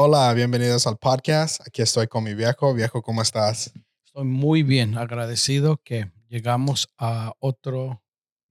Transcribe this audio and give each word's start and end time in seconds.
Hola, 0.00 0.32
bienvenidos 0.32 0.86
al 0.86 0.96
podcast. 0.96 1.60
Aquí 1.66 1.82
estoy 1.82 2.06
con 2.06 2.22
mi 2.22 2.32
viejo. 2.32 2.72
Viejo, 2.72 3.02
¿cómo 3.02 3.20
estás? 3.20 3.72
Estoy 4.04 4.26
muy 4.26 4.62
bien, 4.62 4.96
agradecido 4.96 5.82
que 5.82 6.12
llegamos 6.28 6.88
a 6.98 7.32
otro 7.40 8.00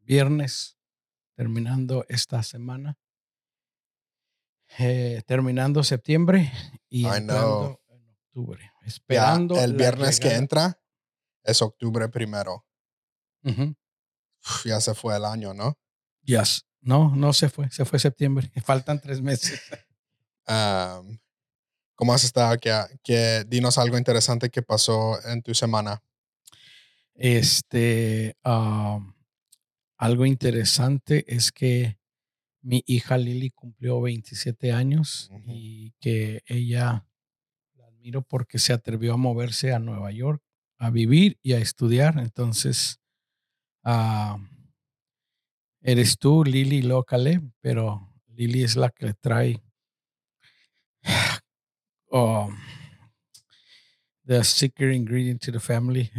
viernes 0.01 0.77
terminando 1.36 2.05
esta 2.09 2.43
semana, 2.43 2.97
eh, 4.77 5.21
terminando 5.25 5.86
septiembre 5.86 6.51
y 6.89 7.04
I 7.04 7.11
entrando 7.15 7.79
en 7.87 8.09
octubre, 8.09 8.69
esperando 8.86 9.57
el 9.57 9.73
viernes 9.73 10.19
que 10.19 10.36
entra 10.36 10.82
es 11.45 11.61
octubre 11.61 12.09
primero. 12.09 12.65
Uf, 13.45 14.65
ya 14.65 14.82
se 14.82 14.93
fue 14.93 15.15
el 15.15 15.23
año, 15.23 15.54
¿no? 15.54 15.79
Yes. 16.23 16.65
No, 16.82 17.15
no 17.15 17.32
se 17.32 17.47
fue, 17.47 17.71
se 17.71 17.86
fue 17.86 18.00
septiembre. 18.00 18.51
Faltan 18.65 19.00
tres 19.00 19.21
meses. 19.21 19.61
Um, 20.50 21.18
¿Cómo 21.97 22.14
has 22.14 22.24
estado? 22.24 22.57
¿Qué, 22.60 22.71
qué- 23.04 23.43
dinos 23.47 23.78
algo 23.78 23.97
interesante 23.97 24.50
que 24.50 24.61
pasó 24.61 25.18
en 25.28 25.42
tu 25.42 25.54
semana. 25.54 26.01
Este, 27.15 28.36
algo 29.97 30.25
interesante 30.25 31.25
es 31.28 31.52
que 31.52 31.97
mi 32.61 32.83
hija 32.88 33.17
Lily 33.17 33.52
cumplió 33.52 34.02
27 34.02 34.72
años 34.73 35.31
y 35.47 35.94
que 36.00 36.41
ella 36.47 37.08
la 37.75 37.88
admiro 37.88 38.22
porque 38.23 38.59
se 38.59 38.73
atrevió 38.73 39.14
a 39.14 39.17
moverse 39.17 39.73
a 39.73 39.80
Nueva 39.80 40.11
York 40.11 40.41
a 40.80 40.91
vivir 40.91 41.39
y 41.44 41.53
a 41.53 41.59
estudiar. 41.59 42.19
Entonces, 42.19 43.00
ah, 43.83 44.38
eres 45.81 46.17
tú, 46.17 46.43
Lily, 46.43 46.81
luego 46.83 47.03
Caleb, 47.03 47.43
pero 47.61 48.14
Lily 48.36 48.64
es 48.64 48.75
la 48.75 48.89
que 48.89 49.14
trae 49.14 49.61
oh, 52.17 52.49
the 54.25 54.43
secret 54.43 54.93
ingredient 54.93 55.41
to 55.41 55.51
the 55.51 55.59
family, 55.59 56.11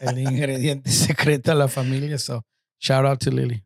el 0.00 0.18
ingrediente 0.18 0.90
secreto 0.90 1.52
a 1.52 1.54
la 1.54 1.68
familia. 1.68 2.18
So, 2.18 2.44
shout 2.78 3.04
out 3.04 3.20
to 3.20 3.30
Lily. 3.30 3.64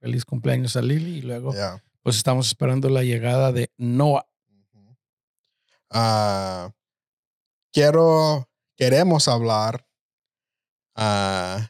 Feliz 0.00 0.24
cumpleaños 0.24 0.76
a 0.76 0.82
Lily 0.82 1.18
y 1.18 1.22
luego 1.22 1.52
pues 2.02 2.16
estamos 2.16 2.46
esperando 2.46 2.88
la 2.88 3.02
llegada 3.02 3.52
de 3.52 3.70
Noah. 3.76 4.26
Ah, 5.90 6.70
quiero, 7.72 8.48
queremos 8.76 9.28
hablar 9.28 9.84
ah, 10.94 11.68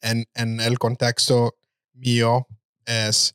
en, 0.00 0.26
en 0.34 0.60
el 0.60 0.78
contexto 0.78 1.56
mío 1.92 2.46
es 2.86 3.34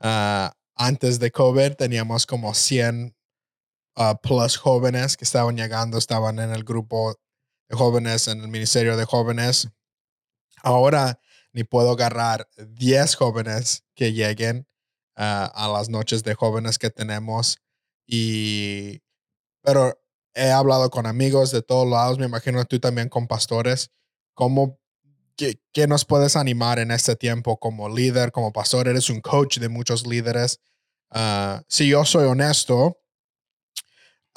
ah, 0.00 0.54
antes 0.74 1.18
de 1.18 1.30
COVID 1.30 1.74
teníamos 1.74 2.26
como 2.26 2.54
100 2.54 3.14
ah, 3.96 4.20
plus 4.20 4.56
jóvenes 4.56 5.16
que 5.16 5.24
estaban 5.24 5.56
llegando, 5.56 5.98
estaban 5.98 6.38
en 6.38 6.50
el 6.50 6.64
grupo 6.64 7.18
de 7.68 7.76
jóvenes, 7.76 8.28
en 8.28 8.40
el 8.40 8.48
ministerio 8.48 8.96
de 8.96 9.04
jóvenes. 9.04 9.68
Ahora 10.62 11.20
ni 11.52 11.64
puedo 11.64 11.92
agarrar 11.92 12.48
10 12.56 13.14
jóvenes 13.14 13.84
que 13.94 14.12
lleguen 14.12 14.66
ah, 15.16 15.50
a 15.54 15.68
las 15.68 15.88
noches 15.88 16.22
de 16.24 16.34
jóvenes 16.34 16.78
que 16.78 16.90
tenemos 16.90 17.58
y 18.06 19.00
pero 19.62 19.98
he 20.34 20.50
hablado 20.50 20.90
con 20.90 21.06
amigos 21.06 21.50
de 21.50 21.62
todos 21.62 21.88
lados, 21.88 22.18
me 22.18 22.26
imagino 22.26 22.64
tú 22.66 22.78
también 22.78 23.08
con 23.08 23.26
pastores, 23.26 23.90
¿cómo, 24.34 24.78
qué, 25.36 25.60
qué 25.72 25.86
nos 25.86 26.04
puedes 26.04 26.36
animar 26.36 26.78
en 26.78 26.90
este 26.90 27.16
tiempo 27.16 27.58
como 27.58 27.88
líder, 27.88 28.30
como 28.30 28.52
pastor? 28.52 28.88
Eres 28.88 29.08
un 29.08 29.20
coach 29.20 29.58
de 29.58 29.68
muchos 29.68 30.06
líderes. 30.06 30.60
Ah, 31.10 31.62
si 31.68 31.88
yo 31.88 32.04
soy 32.04 32.24
honesto, 32.24 32.98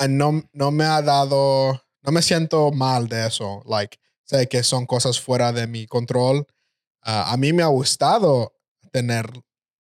no, 0.07 0.43
no 0.53 0.71
me 0.71 0.83
ha 0.83 1.01
dado, 1.01 1.81
no 2.03 2.11
me 2.11 2.21
siento 2.21 2.71
mal 2.71 3.07
de 3.07 3.27
eso. 3.27 3.63
Like, 3.65 3.97
sé 4.23 4.47
que 4.47 4.61
son 4.63 4.85
cosas 4.85 5.19
fuera 5.19 5.51
de 5.51 5.65
mi 5.65 5.87
control. 5.87 6.45
Ah, 7.01 7.31
a 7.31 7.37
mí 7.37 7.53
me 7.53 7.63
ha 7.63 7.67
gustado 7.67 8.53
tener 8.91 9.31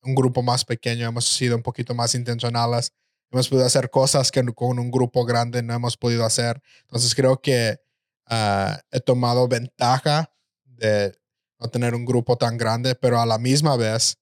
un 0.01 0.15
grupo 0.15 0.41
más 0.41 0.65
pequeño, 0.65 1.07
hemos 1.07 1.25
sido 1.25 1.55
un 1.55 1.63
poquito 1.63 1.93
más 1.93 2.15
intencionales, 2.15 2.93
hemos 3.31 3.49
podido 3.49 3.65
hacer 3.65 3.89
cosas 3.89 4.31
que 4.31 4.43
con 4.53 4.79
un 4.79 4.89
grupo 4.89 5.25
grande 5.25 5.61
no 5.61 5.73
hemos 5.73 5.97
podido 5.97 6.25
hacer. 6.25 6.61
Entonces 6.81 7.13
creo 7.13 7.41
que 7.41 7.77
ah, 8.25 8.79
he 8.91 8.99
tomado 9.01 9.47
ventaja 9.47 10.31
de 10.65 11.13
no 11.59 11.67
tener 11.69 11.93
un 11.93 12.05
grupo 12.05 12.37
tan 12.37 12.57
grande, 12.57 12.95
pero 12.95 13.19
a 13.19 13.25
la 13.25 13.37
misma 13.37 13.75
vez 13.75 14.17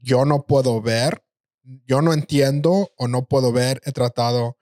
yo 0.00 0.24
no 0.24 0.46
puedo 0.46 0.80
ver, 0.80 1.22
yo 1.86 2.02
no 2.02 2.12
entiendo 2.12 2.90
o 2.96 3.08
no 3.08 3.26
puedo 3.26 3.52
ver, 3.52 3.80
he 3.84 3.92
tratado 3.92 4.57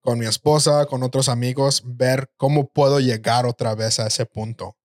con 0.00 0.18
mi 0.18 0.26
esposa, 0.26 0.86
con 0.86 1.02
otros 1.02 1.28
amigos, 1.28 1.82
ver 1.84 2.30
cómo 2.36 2.68
puedo 2.68 3.00
llegar 3.00 3.46
otra 3.46 3.74
vez 3.74 4.00
a 4.00 4.06
ese 4.06 4.26
punto. 4.26 4.76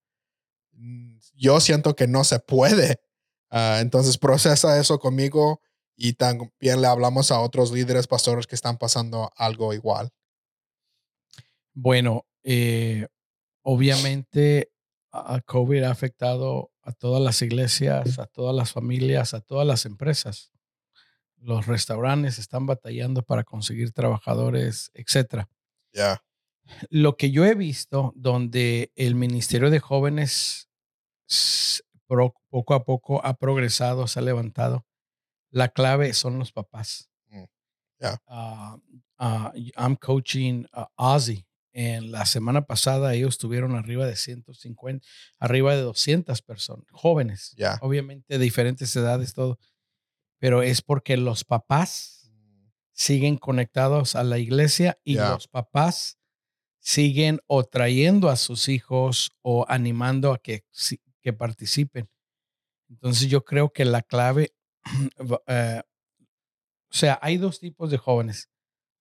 Yo 1.34 1.60
siento 1.60 1.96
que 1.96 2.08
no 2.08 2.24
se 2.24 2.40
puede. 2.40 3.02
Ah, 3.50 3.80
entonces 3.82 4.18
procesa 4.18 4.80
eso 4.80 5.00
conmigo 5.00 5.62
y 5.96 6.14
también 6.14 6.82
le 6.82 6.88
hablamos 6.88 7.32
a 7.32 7.40
otros 7.40 7.72
líderes, 7.72 8.08
pastores 8.08 8.48
que 8.48 8.56
están 8.56 8.78
pasando 8.78 9.32
algo 9.36 9.74
igual. 9.74 10.12
Bueno, 11.74 12.26
eh, 12.44 13.08
obviamente 13.62 14.72
COVID 15.46 15.84
ha 15.84 15.92
afectado 15.92 16.72
a 16.82 16.92
todas 16.92 17.22
las 17.22 17.42
iglesias, 17.42 18.20
a 18.20 18.28
todas 18.28 18.56
las 18.56 18.72
familias, 18.72 19.34
a 19.34 19.42
todas 19.42 19.66
las 19.66 19.86
empresas. 19.86 20.52
Los 21.46 21.68
restaurantes 21.68 22.40
están 22.40 22.66
batallando 22.66 23.22
para 23.22 23.44
conseguir 23.44 23.92
trabajadores, 23.92 24.90
etcétera. 24.96 25.48
Ya, 25.94 26.24
Lo 26.90 27.16
que 27.18 27.30
yo 27.30 27.46
he 27.46 27.54
visto 27.54 28.12
donde 28.16 28.92
el 28.96 29.14
Ministerio 29.14 29.70
de 29.70 29.80
Jóvenes 29.80 30.68
poco 32.50 32.74
a 32.74 32.84
poco 32.84 33.24
ha 33.26 33.36
progresado, 33.38 34.08
se 34.08 34.20
ha 34.20 34.22
levantado, 34.24 34.86
la 35.52 35.70
clave 35.70 36.14
son 36.14 36.40
los 36.40 36.52
papás. 36.52 37.10
Mm, 37.30 37.44
ya. 38.00 38.18
Ah, 38.28 38.78
ah, 39.20 39.54
I'm 39.78 39.96
coaching 39.96 40.66
a 40.72 40.90
Ozzy. 40.96 41.46
En 41.74 42.12
la 42.12 42.26
semana 42.26 42.62
pasada 42.66 43.14
ellos 43.14 43.38
tuvieron 43.38 43.76
arriba 43.76 44.06
de 44.08 44.16
150, 44.16 45.06
arriba 45.40 45.76
de 45.76 45.82
200 45.82 46.42
personas, 46.42 46.86
jóvenes, 46.92 47.54
Ya. 47.58 47.78
obviamente 47.82 48.26
de 48.38 48.44
diferentes 48.44 48.96
edades, 48.96 49.34
todo, 49.34 49.60
pero 50.46 50.62
es 50.62 50.84
porque 50.84 51.18
los 51.18 51.44
papás 51.44 52.32
siguen 52.92 53.38
conectados 53.38 54.16
a 54.16 54.24
la 54.24 54.38
iglesia 54.38 55.00
y 55.04 55.16
los 55.16 55.48
papás 55.48 56.20
siguen 56.80 57.40
o 57.48 57.64
trayendo 57.64 58.30
a 58.30 58.36
sus 58.36 58.70
hijos 58.70 59.32
o 59.42 59.66
animando 59.68 60.32
a 60.32 60.38
que, 60.38 60.64
que 61.20 61.34
participen. 61.34 62.12
Entonces 62.88 63.28
yo 63.28 63.44
creo 63.44 63.74
que 63.74 63.86
la 63.86 64.04
clave, 64.04 64.54
eh, 65.48 65.82
o 66.92 66.94
sea, 66.94 67.18
hay 67.24 67.38
dos 67.38 67.60
tipos 67.60 67.90
de 67.90 67.98
jóvenes, 67.98 68.52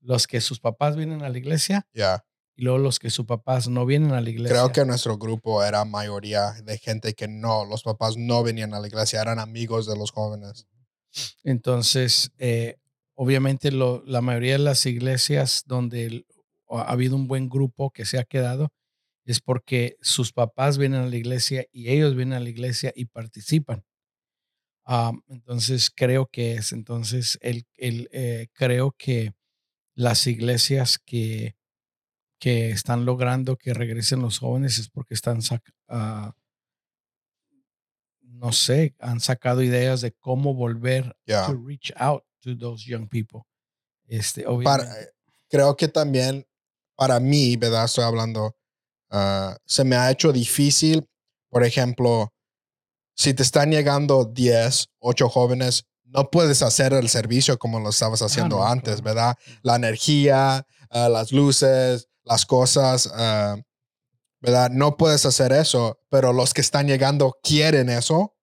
los 0.00 0.27
que 0.27 0.41
sus 0.41 0.60
papás 0.60 0.97
vienen 0.97 1.25
a 1.25 1.28
la 1.28 1.37
iglesia 1.37 1.87
ya. 1.93 2.25
y 2.56 2.62
luego 2.62 2.78
los 2.78 2.99
que 2.99 3.10
sus 3.10 3.27
papás 3.27 3.69
no 3.69 3.84
vienen 3.84 4.12
a 4.12 4.22
la 4.22 4.31
iglesia. 4.31 4.56
Creo 4.56 4.72
que 4.72 4.87
nuestro 4.87 5.19
grupo 5.19 5.62
era 5.62 5.84
mayoría 5.84 6.53
de 6.65 6.78
gente 6.78 7.12
que 7.12 7.28
no, 7.28 7.66
los 7.66 7.83
papás 7.83 8.16
no 8.16 8.43
venían 8.43 8.72
a 8.72 8.81
la 8.81 8.87
iglesia, 8.87 9.21
eran 9.21 9.38
amigos 9.38 9.87
de 9.87 9.99
los 9.99 10.10
jóvenes. 10.10 10.66
Entonces, 11.42 12.32
eh, 12.38 12.76
obviamente 13.14 13.70
la 13.72 14.20
mayoría 14.20 14.52
de 14.54 14.58
las 14.58 14.86
iglesias 14.86 15.64
donde 15.66 16.25
ha 16.69 16.82
habido 16.82 17.16
un 17.16 17.28
buen 17.28 17.48
grupo 17.48 17.91
que 17.91 18.04
se 18.04 18.19
ha 18.19 18.25
quedado 18.25 18.70
es 19.24 19.41
porque 19.41 19.97
sus 20.03 20.32
papás 20.32 20.78
vienen 20.78 21.00
a 21.03 21.06
la 21.06 21.16
iglesia 21.16 21.66
y 21.72 21.91
ellos 21.91 22.15
vienen 22.16 22.34
a 22.34 22.41
la 22.41 22.50
iglesia 22.50 22.92
y 22.94 23.06
participan. 23.06 23.84
Am, 24.86 25.22
entonces, 25.28 25.91
creo 25.91 26.27
que 26.27 26.54
es, 26.54 26.72
entonces, 26.72 27.39
el, 27.41 27.65
el, 27.77 28.09
eh, 28.12 28.48
creo 28.53 28.94
que 28.98 29.33
las 29.94 30.27
iglesias 30.27 30.98
que, 30.98 31.56
que 32.41 32.71
están 32.71 33.06
logrando 33.06 33.56
que 33.56 33.74
regresen 33.74 34.21
los 34.22 34.39
jóvenes 34.41 34.78
es 34.78 34.91
porque 34.91 35.15
están, 35.15 35.41
ah, 35.89 36.34
no 38.44 38.52
sé, 38.52 38.94
han 39.00 39.20
sacado 39.20 39.62
ideas 39.62 40.02
de 40.02 40.12
cómo 40.12 40.52
volver 40.54 41.16
Ya. 41.26 41.46
to 41.46 41.54
reach 41.66 41.91
out 41.96 42.22
to 42.42 42.56
those 42.58 42.84
young 42.86 43.08
people. 43.08 43.41
Este, 44.06 44.42
Para- 44.42 44.52
obviamente. 44.84 45.10
creo 45.48 45.74
que 45.76 45.88
también 45.88 46.46
para 46.94 47.18
mí, 47.20 47.56
¿verdad? 47.56 47.86
Estoy 47.86 48.04
hablando, 48.04 48.54
ah, 49.10 49.56
se 49.64 49.82
me 49.84 49.96
ha 49.96 50.10
hecho 50.10 50.30
difícil, 50.30 51.08
por 51.48 51.64
ejemplo, 51.64 52.34
si 53.16 53.32
te 53.32 53.42
están 53.42 53.70
llegando 53.70 54.26
10, 54.26 54.88
8 54.98 55.28
jóvenes, 55.30 55.84
no 56.04 56.30
puedes 56.30 56.60
hacer 56.62 56.92
el 56.92 57.08
servicio 57.08 57.58
como 57.58 57.80
lo 57.80 57.88
estabas 57.91 58.20
haciendo 58.20 58.56
Ah, 58.62 58.66
no, 58.66 58.72
antes, 58.72 59.00
claro. 59.00 59.04
¿verdad? 59.04 59.34
La 59.62 59.76
energía, 59.76 60.66
ah, 60.91 61.08
las 61.08 61.32
luces, 61.32 62.08
las 62.24 62.44
cosas, 62.44 63.10
ah, 63.14 63.56
¿verdad? 64.41 64.70
No 64.70 64.98
puedes 64.98 65.24
hacer 65.24 65.52
eso, 65.52 65.98
pero 66.10 66.34
los 66.34 66.52
que 66.52 66.60
están 66.60 66.86
llegando 66.86 67.38
quieren 67.42 67.88
eso. 67.88 68.34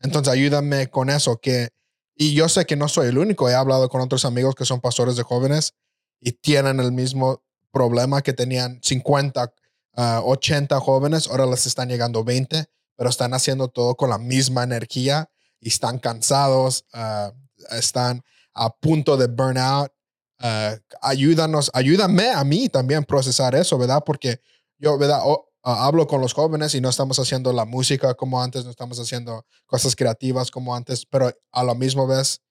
Entonces 0.00 0.32
ayúdame 0.32 0.88
con 0.88 1.10
eso, 1.10 1.38
que, 1.40 1.68
y 2.14 2.34
yo 2.34 2.48
sé 2.48 2.66
que 2.66 2.76
no 2.76 2.88
soy 2.88 3.08
el 3.08 3.18
único, 3.18 3.48
he 3.48 3.54
hablado 3.54 3.88
con 3.88 4.00
otros 4.00 4.24
amigos 4.24 4.54
que 4.54 4.64
son 4.64 4.80
pastores 4.80 5.16
de 5.16 5.22
jóvenes 5.22 5.74
y 6.20 6.32
tienen 6.32 6.80
el 6.80 6.92
mismo 6.92 7.42
problema 7.72 8.22
que 8.22 8.32
tenían 8.32 8.80
50, 8.82 9.52
80 9.94 10.76
ah, 10.76 10.80
jóvenes, 10.80 11.28
ahora 11.28 11.46
les 11.46 11.66
están 11.66 11.88
llegando 11.88 12.22
20, 12.22 12.66
pero 12.96 13.10
están 13.10 13.34
haciendo 13.34 13.68
todo 13.68 13.96
con 13.96 14.10
la 14.10 14.18
misma 14.18 14.62
energía 14.62 15.30
y 15.60 15.68
están 15.68 15.98
cansados, 15.98 16.84
ah, 16.92 17.32
están 17.70 18.22
a 18.54 18.70
punto 18.70 19.16
de 19.16 19.26
burnout. 19.26 19.92
Uh, 20.40 20.78
ayúdanos, 21.02 21.68
ayúdame 21.74 22.30
a 22.30 22.44
mí 22.44 22.68
también 22.68 23.02
procesar 23.04 23.56
eso, 23.56 23.76
¿verdad? 23.76 24.02
Porque 24.06 24.40
yo, 24.78 24.96
¿verdad? 24.96 25.20
Hablo 25.62 26.06
con 26.06 26.20
los 26.20 26.32
jóvenes 26.32 26.74
y 26.74 26.80
no 26.80 26.88
estamos 26.88 27.18
haciendo 27.18 27.52
la 27.52 27.64
música 27.64 28.14
como 28.14 28.42
antes, 28.42 28.64
no 28.64 28.70
estamos 28.70 28.98
haciendo 28.98 29.44
cosas 29.66 29.96
creativas 29.96 30.50
como 30.50 30.74
antes, 30.74 31.04
pero 31.06 31.32
a 31.52 31.64
la 31.64 31.74
misma 31.74 32.06
vez 32.06 32.42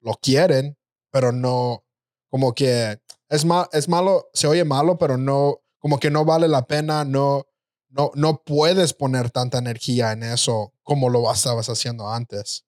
lo 0.00 0.14
quieren, 0.14 0.76
pero 1.10 1.32
no, 1.32 1.84
como 2.30 2.54
que 2.54 2.98
es, 3.28 3.46
es 3.72 3.88
malo, 3.88 4.28
se 4.32 4.46
oye 4.46 4.64
malo, 4.64 4.98
pero 4.98 5.16
no, 5.16 5.60
como 5.78 5.98
que 5.98 6.10
no 6.10 6.24
vale 6.24 6.48
la 6.48 6.66
pena, 6.66 7.04
no, 7.04 7.46
no, 7.90 8.10
no 8.14 8.42
puedes 8.42 8.94
poner 8.94 9.30
tanta 9.30 9.58
energía 9.58 10.12
en 10.12 10.22
eso 10.22 10.72
como 10.82 11.10
lo 11.10 11.30
estabas 11.30 11.68
haciendo 11.68 12.08
antes. 12.08 12.64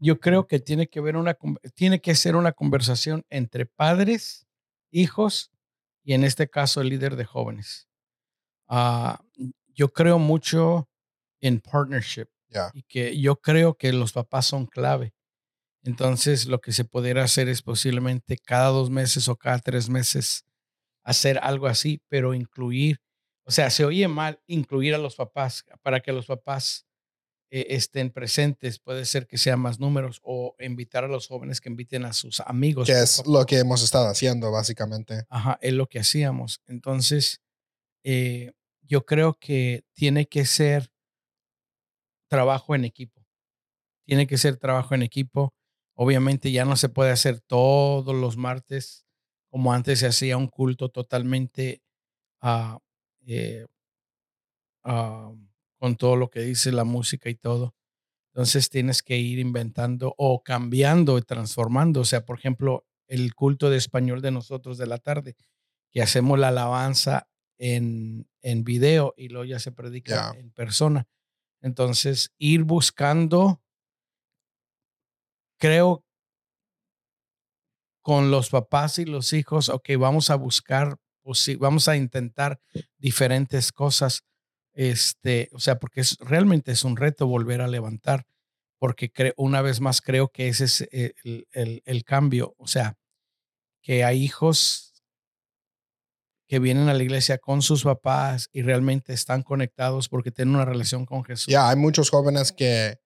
Yo 0.00 0.18
creo 0.18 0.46
que 0.46 0.58
tiene 0.58 0.88
que, 0.88 1.00
ver 1.00 1.16
una, 1.16 1.36
tiene 1.74 2.00
que 2.00 2.14
ser 2.14 2.36
una 2.36 2.52
conversación 2.52 3.24
entre 3.28 3.66
padres, 3.66 4.46
hijos 4.90 5.52
y 6.02 6.14
en 6.14 6.24
este 6.24 6.48
caso 6.48 6.80
el 6.80 6.88
líder 6.88 7.16
de 7.16 7.24
jóvenes. 7.24 7.89
Ah, 8.72 9.20
yo 9.74 9.92
creo 9.92 10.20
mucho 10.20 10.88
en 11.40 11.60
partnership 11.60 12.28
y 12.72 12.82
que 12.84 13.20
yo 13.20 13.36
creo 13.36 13.76
que 13.76 13.92
los 13.92 14.12
papás 14.12 14.46
son 14.46 14.66
clave. 14.66 15.12
Entonces, 15.82 16.46
lo 16.46 16.60
que 16.60 16.72
se 16.72 16.84
pudiera 16.84 17.24
hacer 17.24 17.48
es 17.48 17.62
posiblemente 17.62 18.38
cada 18.38 18.68
dos 18.68 18.90
meses 18.90 19.28
o 19.28 19.36
cada 19.36 19.58
tres 19.58 19.88
meses 19.88 20.44
hacer 21.02 21.40
algo 21.42 21.66
así, 21.66 22.00
pero 22.08 22.32
incluir, 22.32 23.00
o 23.44 23.50
sea, 23.50 23.70
se 23.70 23.84
oye 23.84 24.06
mal 24.06 24.40
incluir 24.46 24.94
a 24.94 24.98
los 24.98 25.16
papás 25.16 25.64
para 25.82 26.00
que 26.00 26.12
los 26.12 26.26
papás 26.26 26.86
eh, 27.50 27.66
estén 27.70 28.10
presentes. 28.10 28.78
Puede 28.78 29.04
ser 29.04 29.26
que 29.26 29.36
sean 29.36 29.58
más 29.58 29.80
números 29.80 30.20
o 30.22 30.54
invitar 30.60 31.02
a 31.02 31.08
los 31.08 31.26
jóvenes 31.26 31.60
que 31.60 31.70
inviten 31.70 32.04
a 32.04 32.12
sus 32.12 32.38
amigos. 32.40 32.86
Que 32.86 33.00
es 33.00 33.26
lo 33.26 33.44
que 33.46 33.58
hemos 33.58 33.82
estado 33.82 34.06
haciendo, 34.06 34.52
básicamente. 34.52 35.24
Ajá, 35.28 35.58
es 35.60 35.72
lo 35.72 35.88
que 35.88 35.98
hacíamos. 35.98 36.60
Entonces, 36.66 37.40
eh, 38.04 38.52
yo 38.90 39.06
creo 39.06 39.38
que 39.38 39.84
tiene 39.94 40.26
que 40.26 40.44
ser 40.44 40.92
trabajo 42.28 42.74
en 42.74 42.84
equipo. 42.84 43.24
Tiene 44.04 44.26
que 44.26 44.36
ser 44.36 44.58
trabajo 44.58 44.94
en 44.94 45.02
equipo 45.02 45.54
Obviamente 46.02 46.50
ya 46.50 46.64
no 46.64 46.76
se 46.76 46.88
puede 46.88 47.10
hacer 47.10 47.42
todos 47.42 48.16
los 48.16 48.38
martes 48.38 49.04
como 49.50 49.74
antes 49.74 49.98
se 49.98 50.06
hacía 50.06 50.38
un 50.38 50.48
culto 50.48 50.88
totalmente 50.88 51.82
ah, 52.40 52.78
eh, 53.26 53.66
ah, 54.82 55.30
con 55.78 55.96
todo 55.96 56.16
lo 56.16 56.30
que 56.30 56.40
dice 56.40 56.72
la 56.72 56.84
música 56.84 57.28
y 57.28 57.34
todo. 57.34 57.74
Entonces 58.32 58.70
tienes 58.70 59.02
que 59.02 59.18
ir 59.18 59.40
inventando 59.40 60.14
o 60.16 60.42
cambiando 60.42 61.18
y 61.18 61.22
transformando. 61.22 62.00
O 62.00 62.04
sea, 62.06 62.24
por 62.24 62.38
ejemplo, 62.38 62.86
el 63.06 63.34
culto 63.34 63.68
de 63.68 63.76
español 63.76 64.22
de 64.22 64.30
nosotros 64.30 64.78
de 64.78 64.86
la 64.86 64.96
tarde, 64.96 65.36
que 65.90 66.00
hacemos 66.00 66.38
la 66.38 66.48
alabanza 66.48 67.28
en, 67.58 68.26
en 68.42 68.64
video 68.64 69.14
y 69.16 69.28
luego 69.28 69.44
ya 69.44 69.58
se 69.58 69.72
predica 69.72 70.32
en 70.36 70.50
persona. 70.50 71.06
Entonces, 71.60 72.32
ir 72.38 72.64
buscando 72.64 73.60
creo 75.58 76.04
con 78.02 78.30
los 78.30 78.50
papás 78.50 78.98
y 78.98 79.04
los 79.04 79.32
hijos, 79.32 79.68
ok, 79.68 79.90
vamos 79.98 80.30
a 80.30 80.34
buscar, 80.34 80.96
vamos 81.58 81.86
a 81.86 81.96
intentar 81.96 82.60
diferentes 82.98 83.72
cosas, 83.72 84.24
este, 84.72 85.50
o 85.52 85.60
sea, 85.60 85.78
porque 85.78 86.00
es, 86.00 86.16
realmente 86.18 86.72
es 86.72 86.82
un 86.82 86.96
reto 86.96 87.26
volver 87.26 87.60
a 87.60 87.68
levantar, 87.68 88.26
porque 88.78 89.12
una 89.36 89.60
vez 89.60 89.80
más 89.80 90.00
creo 90.00 90.28
que 90.28 90.48
ese 90.48 90.64
es 90.64 90.88
el, 90.90 91.46
el, 91.52 91.82
el, 91.84 92.04
cambio, 92.04 92.54
o 92.56 92.66
sea, 92.66 92.96
que 93.82 94.02
hay 94.02 94.22
hijos 94.22 94.89
que 96.50 96.58
vienen 96.58 96.88
a 96.88 96.94
la 96.94 97.02
iglesia 97.04 97.38
con 97.38 97.62
sus 97.62 97.84
papás 97.84 98.48
y 98.52 98.62
realmente 98.62 99.12
están 99.12 99.44
conectados 99.44 100.08
porque 100.08 100.32
tienen 100.32 100.56
una 100.56 100.64
relación 100.64 101.06
con 101.06 101.22
Jesús. 101.22 101.46
Ya, 101.46 101.70
hay 101.70 101.76
muchos 101.76 102.10
jóvenes 102.10 102.50
que 102.50 102.98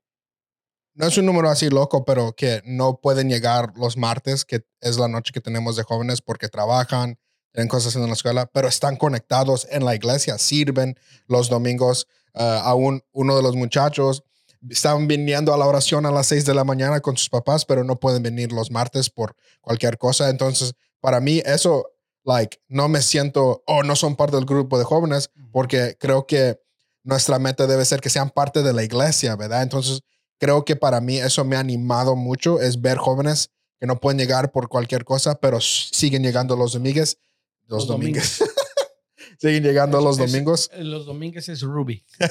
no 0.94 1.06
es 1.08 1.18
un 1.18 1.26
número 1.26 1.50
así 1.50 1.68
loco, 1.68 2.06
pero 2.06 2.32
que 2.32 2.62
no 2.64 3.02
pueden 3.02 3.28
llegar 3.28 3.74
los 3.76 3.98
martes, 3.98 4.46
que 4.46 4.64
es 4.80 4.96
la 4.96 5.08
noche 5.08 5.30
que 5.30 5.42
tenemos 5.42 5.76
de 5.76 5.82
jóvenes 5.82 6.22
porque 6.22 6.48
trabajan, 6.48 7.18
tienen 7.52 7.68
cosas 7.68 7.94
en 7.96 8.06
la 8.06 8.14
escuela, 8.14 8.46
pero 8.46 8.66
están 8.66 8.96
conectados 8.96 9.68
en 9.70 9.84
la 9.84 9.94
iglesia, 9.94 10.38
sirven 10.38 10.94
los 11.26 11.50
domingos. 11.50 12.06
Uh, 12.32 12.62
aún 12.62 13.02
uno 13.12 13.36
de 13.36 13.42
los 13.42 13.56
muchachos 13.56 14.24
están 14.70 15.06
viniendo 15.06 15.52
a 15.52 15.58
la 15.58 15.66
oración 15.66 16.06
a 16.06 16.10
las 16.10 16.28
seis 16.28 16.46
de 16.46 16.54
la 16.54 16.64
mañana 16.64 17.00
con 17.00 17.18
sus 17.18 17.28
papás, 17.28 17.66
pero 17.66 17.84
no 17.84 18.00
pueden 18.00 18.22
venir 18.22 18.52
los 18.52 18.70
martes 18.70 19.10
por 19.10 19.36
cualquier 19.60 19.98
cosa. 19.98 20.30
Entonces, 20.30 20.72
para 21.00 21.20
mí 21.20 21.42
eso, 21.44 21.90
like, 22.24 22.58
no 22.68 22.88
me 22.88 23.02
siento, 23.02 23.62
oh, 23.66 23.82
no 23.82 23.96
son 23.96 24.16
parte 24.16 24.36
del 24.36 24.46
grupo 24.46 24.78
de 24.78 24.84
jóvenes, 24.84 25.30
porque 25.52 25.96
creo 25.98 26.26
que 26.26 26.60
nuestra 27.02 27.38
meta 27.38 27.66
debe 27.66 27.84
ser 27.84 28.00
que 28.00 28.10
sean 28.10 28.30
parte 28.30 28.62
de 28.62 28.72
la 28.72 28.82
iglesia, 28.82 29.36
¿verdad? 29.36 29.62
Entonces, 29.62 30.00
creo 30.38 30.64
que 30.64 30.76
para 30.76 31.00
mí 31.00 31.18
eso 31.18 31.44
me 31.44 31.56
ha 31.56 31.60
animado 31.60 32.16
mucho, 32.16 32.60
es 32.60 32.80
ver 32.80 32.98
jóvenes 32.98 33.50
que 33.78 33.86
no 33.86 34.00
pueden 34.00 34.18
llegar 34.18 34.50
por 34.50 34.68
cualquier 34.68 35.04
cosa, 35.04 35.34
pero 35.34 35.60
siguen 35.60 36.22
llegando 36.22 36.56
los 36.56 36.72
domingos. 36.72 37.18
Los, 37.66 37.86
domingos. 37.86 38.42
siguen 39.38 39.62
llegando 39.62 40.00
los 40.00 40.16
domingos. 40.16 40.70
los 40.76 41.06
domingos 41.06 41.48
es 41.48 41.60
Ruby. 41.62 42.04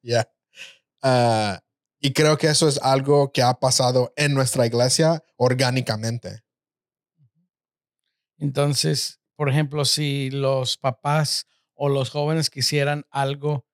Ya. 0.00 0.30
Ah, 1.02 1.60
y 2.00 2.12
creo 2.12 2.38
que 2.38 2.46
eso 2.46 2.68
es 2.68 2.78
algo 2.80 3.30
que 3.32 3.42
ha 3.42 3.52
pasado 3.54 4.12
en 4.16 4.32
nuestra 4.32 4.64
iglesia 4.64 5.22
orgánicamente. 5.36 6.44
Entonces, 8.38 9.17
por 9.38 9.48
ejemplo, 9.48 9.84
si 9.84 10.32
los 10.32 10.76
papás 10.78 11.46
o 11.74 11.88
los 11.88 12.10
jóvenes 12.10 12.50
quisieran 12.50 13.06
algo 13.08 13.64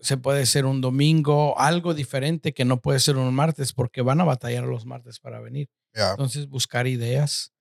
se 0.00 0.16
puede 0.16 0.46
ser 0.46 0.66
un 0.66 0.80
domingo, 0.80 1.56
algo 1.60 1.94
diferente 1.94 2.52
que 2.52 2.64
no 2.64 2.80
puede 2.80 2.98
ser 2.98 3.18
un 3.18 3.32
martes 3.32 3.72
porque 3.72 4.02
van 4.02 4.20
a 4.20 4.24
batallar 4.24 4.64
los 4.64 4.84
martes 4.84 5.20
para 5.20 5.38
venir. 5.38 5.68
Entonces, 5.94 6.48
buscar 6.48 6.88
ideas, 6.88 7.52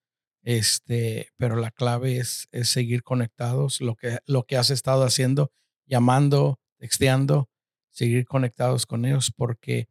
este, 0.41 1.29
pero 1.37 1.55
la 1.55 1.69
clave 1.69 2.17
es, 2.17 2.47
es, 2.51 2.67
seguir 2.69 3.03
conectados, 3.03 3.79
lo 3.79 3.95
que, 3.95 4.17
lo 4.25 4.47
que 4.47 4.57
has 4.57 4.71
estado 4.71 5.03
haciendo, 5.03 5.51
llamando, 5.85 6.59
texteando, 6.79 7.47
seguir 7.91 8.25
conectados 8.25 8.87
con 8.87 9.05
ellos 9.05 9.31
porque 9.31 9.87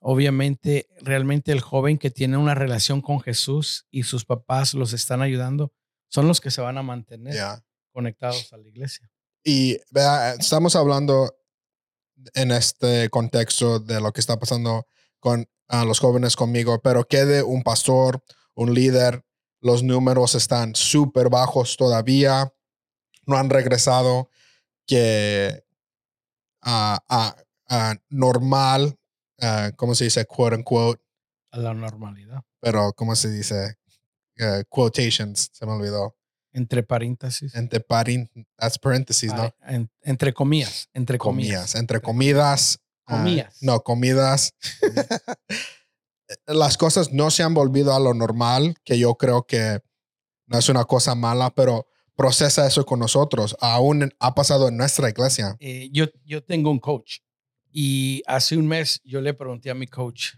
obviamente 0.00 0.88
realmente 1.00 1.52
el 1.52 1.60
joven 1.60 1.96
que 1.96 2.10
tiene 2.10 2.38
una 2.38 2.56
relación 2.56 3.02
con 3.02 3.20
Jesús 3.20 3.86
y 3.92 4.02
sus 4.02 4.24
papás 4.24 4.74
los 4.74 4.92
están 4.92 5.22
ayudando, 5.22 5.72
son 6.08 6.28
los 6.28 6.40
que 6.40 6.50
se 6.50 6.60
van 6.60 6.78
a 6.78 6.82
mantener 6.82 7.36
conectados 7.92 8.52
a 8.52 8.56
la 8.56 8.68
iglesia. 8.68 9.10
Y 9.44 9.78
vea, 9.90 10.34
estamos 10.34 10.76
hablando 10.76 11.34
en 12.34 12.50
este 12.50 13.08
contexto 13.10 13.78
de 13.78 14.00
lo 14.00 14.12
que 14.12 14.20
está 14.20 14.38
pasando 14.38 14.86
con 15.20 15.48
los 15.68 16.00
jóvenes 16.00 16.36
conmigo, 16.36 16.80
pero 16.82 17.04
quede 17.04 17.42
un 17.42 17.62
pastor, 17.62 18.22
un 18.54 18.74
líder, 18.74 19.24
los 19.60 19.82
números 19.82 20.34
están 20.34 20.74
súper 20.74 21.28
bajos 21.28 21.76
todavía, 21.76 22.52
no 23.26 23.36
han 23.36 23.50
regresado, 23.50 24.30
que 24.86 25.64
a, 26.62 27.36
normal, 28.08 28.98
¿cómo 29.76 29.94
se 29.94 30.04
dice? 30.04 30.24
Quote 30.24 30.56
unquote. 30.56 31.02
A 31.50 31.58
la 31.58 31.74
normalidad. 31.74 32.42
Pero, 32.60 32.92
¿cómo 32.94 33.14
se 33.14 33.30
dice? 33.30 33.78
Uh, 34.40 34.62
quotations, 34.68 35.50
se 35.52 35.66
me 35.66 35.72
olvidó. 35.72 36.16
Entre 36.52 36.82
paréntesis. 36.82 37.54
Entre 37.54 37.80
paréntesis, 37.80 39.32
¿no? 39.32 39.52
entre 40.02 40.32
comillas. 40.32 40.88
Entre 40.94 41.18
comillas. 41.18 41.74
Entre 41.74 42.00
comidas. 42.00 42.80
Ah, 43.06 43.16
comillas. 43.16 43.56
no, 43.62 43.80
comidas. 43.80 44.54
Las 46.46 46.76
cosas 46.76 47.12
no 47.12 47.30
se 47.30 47.42
han 47.42 47.54
volvido 47.54 47.94
a 47.94 48.00
lo 48.00 48.14
normal, 48.14 48.74
que 48.84 48.98
yo 48.98 49.14
creo 49.16 49.46
que 49.46 49.80
no 50.46 50.58
es 50.58 50.68
una 50.68 50.84
cosa 50.84 51.14
mala, 51.14 51.50
pero 51.54 51.86
procesa 52.16 52.66
eso 52.66 52.84
con 52.84 52.98
nosotros. 52.98 53.56
Aún 53.60 54.10
ha 54.18 54.34
pasado 54.34 54.68
en 54.68 54.76
nuestra 54.76 55.08
iglesia. 55.08 55.56
Eh, 55.60 55.88
yo, 55.92 56.06
yo 56.24 56.42
tengo 56.42 56.70
un 56.70 56.80
coach 56.80 57.18
y 57.70 58.22
hace 58.26 58.56
un 58.56 58.66
mes 58.66 59.00
yo 59.04 59.20
le 59.20 59.34
pregunté 59.34 59.70
a 59.70 59.74
mi 59.74 59.86
coach, 59.86 60.34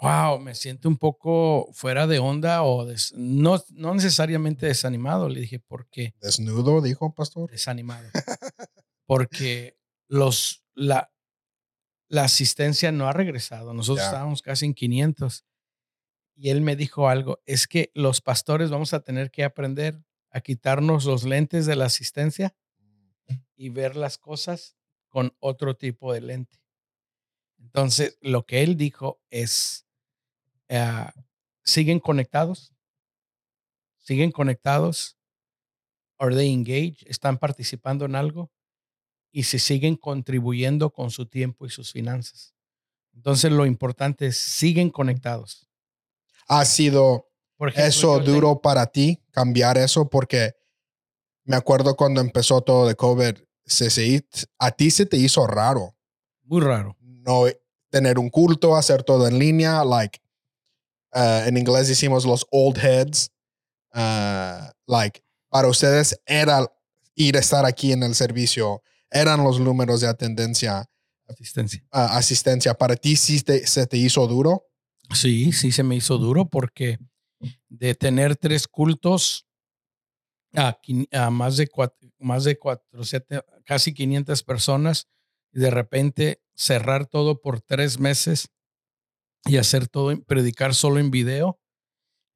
wow, 0.00 0.38
me 0.38 0.54
siento 0.54 0.88
un 0.88 0.96
poco 0.96 1.68
fuera 1.72 2.06
de 2.06 2.18
onda 2.18 2.62
o 2.62 2.86
no, 3.14 3.62
no 3.70 3.94
necesariamente 3.94 4.66
desanimado. 4.66 5.28
Le 5.28 5.40
dije, 5.40 5.58
¿por 5.58 5.88
qué? 5.88 6.14
Desnudo, 6.20 6.80
dijo 6.80 7.14
pastor. 7.14 7.50
Desanimado. 7.50 8.08
Porque 9.06 9.76
los, 10.08 10.64
la, 10.74 11.12
la 12.08 12.24
asistencia 12.24 12.92
no 12.92 13.08
ha 13.08 13.12
regresado. 13.12 13.74
Nosotros 13.74 14.06
estábamos 14.06 14.42
casi 14.42 14.66
en 14.66 14.74
500. 14.74 15.44
y 16.36 16.50
él 16.50 16.60
me 16.60 16.76
dijo 16.76 17.08
algo, 17.08 17.40
es 17.46 17.66
que 17.66 17.90
los 17.94 18.20
pastores 18.20 18.70
vamos 18.70 18.94
a 18.94 19.00
tener 19.00 19.30
que 19.30 19.44
aprender 19.44 20.00
a 20.30 20.40
quitarnos 20.40 21.04
los 21.04 21.24
lentes 21.24 21.66
de 21.66 21.76
la 21.76 21.86
asistencia 21.86 22.54
y 23.56 23.70
ver 23.70 23.96
las 23.96 24.18
cosas 24.18 24.76
con 25.08 25.34
otro 25.40 25.74
tipo 25.76 26.12
de 26.12 26.20
lente. 26.20 26.60
Entonces, 27.58 28.18
lo 28.20 28.46
que 28.46 28.62
él 28.62 28.76
dijo 28.76 29.20
es, 29.30 29.87
ah, 30.70 31.12
siguen 31.62 32.00
conectados, 32.00 32.72
siguen 33.98 34.32
conectados, 34.32 35.16
are 36.18 36.34
they 36.34 36.52
engaged, 36.52 37.06
están 37.06 37.38
participando 37.38 38.04
en 38.04 38.14
algo 38.14 38.50
y 39.30 39.44
si 39.44 39.58
siguen 39.58 39.96
contribuyendo 39.96 40.90
con 40.90 41.10
su 41.10 41.26
tiempo 41.26 41.66
y 41.66 41.70
sus 41.70 41.92
finanzas. 41.92 42.54
Entonces, 43.14 43.52
lo 43.52 43.66
importante 43.66 44.28
es, 44.28 44.36
siguen 44.36 44.90
conectados. 44.90 45.68
¿Ha 46.46 46.64
sido 46.64 47.28
eso 47.74 48.20
duro 48.20 48.60
para 48.60 48.86
ti, 48.86 49.22
cambiar 49.30 49.76
eso? 49.76 50.08
Porque 50.08 50.54
me 51.44 51.56
acuerdo 51.56 51.96
cuando 51.96 52.20
empezó 52.20 52.60
todo 52.60 52.86
de 52.86 52.94
COVID, 52.94 53.36
se, 53.66 54.24
a 54.58 54.70
ti 54.70 54.90
se 54.90 55.06
te 55.06 55.16
hizo 55.16 55.46
raro. 55.46 55.96
Muy 56.44 56.60
raro. 56.60 56.96
No 57.00 57.44
tener 57.90 58.18
un 58.18 58.30
culto, 58.30 58.76
hacer 58.76 59.02
todo 59.02 59.26
en 59.26 59.38
línea, 59.38 59.84
like, 59.84 60.20
uh, 61.14 61.46
en 61.46 61.56
inglés 61.56 61.88
decimos 61.88 62.24
los 62.24 62.46
old 62.50 62.78
heads, 62.78 63.30
uh, 63.94 64.70
like, 64.86 65.22
para 65.48 65.68
ustedes 65.68 66.18
era 66.26 66.66
ir 67.14 67.36
a 67.36 67.40
estar 67.40 67.64
aquí 67.64 67.92
en 67.92 68.02
el 68.02 68.14
servicio, 68.14 68.82
eran 69.10 69.42
los 69.42 69.60
números 69.60 70.00
de 70.00 70.08
atendencia. 70.08 70.88
Asistencia. 71.26 71.82
Uh, 71.92 71.98
asistencia. 72.10 72.74
¿Para 72.74 72.96
ti 72.96 73.16
sí 73.16 73.38
se 73.38 73.86
te 73.86 73.96
hizo 73.96 74.26
duro? 74.26 74.64
Sí, 75.14 75.52
sí 75.52 75.72
se 75.72 75.82
me 75.82 75.96
hizo 75.96 76.18
duro 76.18 76.48
porque 76.48 76.98
de 77.68 77.94
tener 77.94 78.36
tres 78.36 78.66
cultos 78.66 79.46
a, 80.54 80.78
a 81.12 81.30
más 81.30 81.56
de 81.56 81.68
cuatro, 81.68 82.08
más 82.18 82.44
de 82.44 82.58
cuatro, 82.58 83.00
casi 83.64 83.92
500 83.92 84.42
personas 84.42 85.08
y 85.52 85.60
de 85.60 85.70
repente 85.70 86.42
cerrar 86.54 87.06
todo 87.06 87.40
por 87.40 87.60
tres 87.60 87.98
meses 87.98 88.50
y 89.48 89.56
hacer 89.56 89.88
todo, 89.88 90.14
predicar 90.24 90.74
solo 90.74 91.00
en 91.00 91.10
video, 91.10 91.58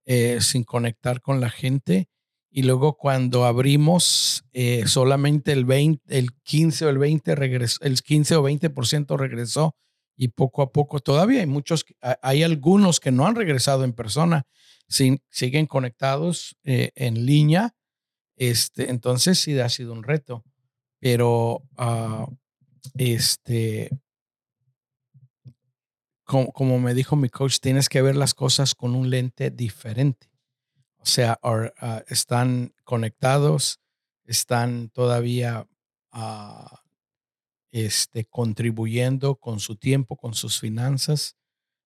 eh, 0.06 0.40
sin 0.40 0.64
conectar 0.64 1.20
con 1.20 1.40
la 1.40 1.50
gente. 1.50 2.08
Y 2.50 2.62
luego 2.62 2.96
cuando 2.96 3.44
abrimos, 3.44 4.44
eh, 4.52 4.86
solamente 4.86 5.52
el 5.52 5.64
20, 5.64 6.18
el 6.18 6.32
15 6.42 6.86
o 6.86 6.88
el 6.88 6.98
20 6.98 7.34
regresó, 7.34 7.78
el 7.82 8.00
15 8.02 8.36
o 8.36 8.42
20% 8.42 9.16
regresó 9.16 9.76
y 10.16 10.28
poco 10.28 10.62
a 10.62 10.72
poco 10.72 11.00
todavía 11.00 11.40
hay 11.40 11.46
muchos, 11.46 11.84
hay 12.00 12.42
algunos 12.42 13.00
que 13.00 13.10
no 13.10 13.26
han 13.26 13.34
regresado 13.34 13.84
en 13.84 13.92
persona, 13.92 14.46
sin, 14.88 15.22
siguen 15.30 15.66
conectados 15.66 16.56
eh, 16.64 16.90
en 16.94 17.24
línea. 17.24 17.74
Este, 18.36 18.90
entonces 18.90 19.38
sí 19.38 19.58
ha 19.58 19.68
sido 19.68 19.92
un 19.92 20.02
reto, 20.02 20.44
pero 20.98 21.62
uh, 21.78 22.26
este, 22.96 23.90
como, 26.24 26.78
me 26.78 26.94
dijo 26.94 27.16
mi 27.16 27.28
coach, 27.28 27.58
tienes 27.60 27.88
que 27.88 28.02
ver 28.02 28.16
las 28.16 28.34
cosas 28.34 28.74
con 28.74 28.94
un 28.94 29.10
lente 29.10 29.50
diferente. 29.50 30.30
O 30.98 31.06
sea, 31.06 31.38
ah, 31.42 32.02
están 32.08 32.74
conectados, 32.84 33.80
están 34.24 34.88
todavía 34.90 35.66
uh, 36.12 36.76
este, 37.72 38.24
contribuyendo 38.24 39.36
con 39.36 39.58
su 39.58 39.76
tiempo, 39.76 40.16
con 40.16 40.34
sus 40.34 40.60
finanzas. 40.60 41.36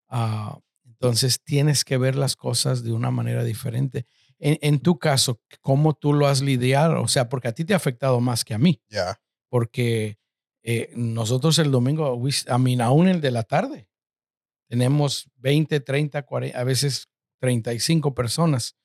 Uh, 0.10 0.60
entonces 0.84 1.42
tienes 1.44 1.84
que 1.84 1.98
ver 1.98 2.16
las 2.16 2.36
cosas 2.36 2.84
de 2.84 2.92
una 2.92 3.12
manera 3.12 3.44
diferente. 3.44 4.06
En, 4.38 4.80
tu 4.80 5.00
caso, 5.00 5.40
¿cómo 5.62 5.94
tú 5.94 6.14
lo 6.14 6.28
has 6.28 6.42
lidiado? 6.42 7.02
O 7.02 7.08
sea, 7.08 7.30
porque 7.30 7.48
a 7.48 7.54
ti 7.54 7.64
te 7.64 7.74
ha 7.74 7.78
afectado 7.78 8.20
más 8.20 8.44
que 8.44 8.54
a 8.54 8.58
mí. 8.58 8.82
Ya. 8.90 9.20
Porque 9.50 10.18
eh, 10.62 10.92
nosotros 10.96 11.58
el 11.60 11.72
domingo, 11.72 12.22
a 12.48 12.58
mí, 12.58 12.80
aún 12.82 13.08
el 13.08 13.22
de 13.22 13.32
la 13.32 13.44
tarde, 13.44 13.88
tenemos 14.68 15.30
20, 15.38 15.80
30, 15.80 16.24
40, 16.24 16.60
a 16.60 16.64
veces 16.64 17.08
35 17.40 18.14
personas. 18.14 18.76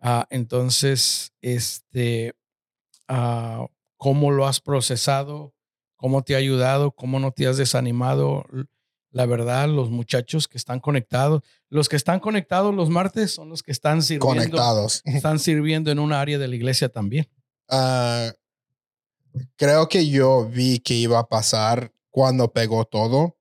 Uh, 0.00 0.22
entonces, 0.30 1.32
este, 1.40 2.34
uh, 3.08 3.66
¿cómo 3.96 4.30
lo 4.30 4.46
has 4.46 4.60
procesado? 4.60 5.54
¿Cómo 5.96 6.22
te 6.22 6.34
ha 6.34 6.38
ayudado? 6.38 6.92
¿Cómo 6.92 7.18
no 7.18 7.32
te 7.32 7.46
has 7.48 7.56
desanimado? 7.56 8.44
La 9.10 9.26
verdad, 9.26 9.68
los 9.68 9.90
muchachos 9.90 10.46
que 10.46 10.58
están 10.58 10.78
conectados, 10.78 11.42
los 11.68 11.88
que 11.88 11.96
están 11.96 12.20
conectados 12.20 12.74
los 12.74 12.90
martes 12.90 13.32
son 13.32 13.48
los 13.48 13.62
que 13.62 13.72
están 13.72 14.02
sirviendo. 14.02 14.28
Conectados. 14.28 15.02
Están 15.06 15.38
sirviendo 15.38 15.90
en 15.90 15.98
un 15.98 16.12
área 16.12 16.38
de 16.38 16.46
la 16.46 16.54
iglesia 16.54 16.88
también. 16.88 17.26
Uh, 17.68 18.30
creo 19.56 19.88
que 19.88 20.08
yo 20.08 20.48
vi 20.48 20.78
que 20.78 20.94
iba 20.94 21.18
a 21.18 21.28
pasar 21.28 21.92
cuando 22.10 22.52
pegó 22.52 22.84
todo 22.84 23.37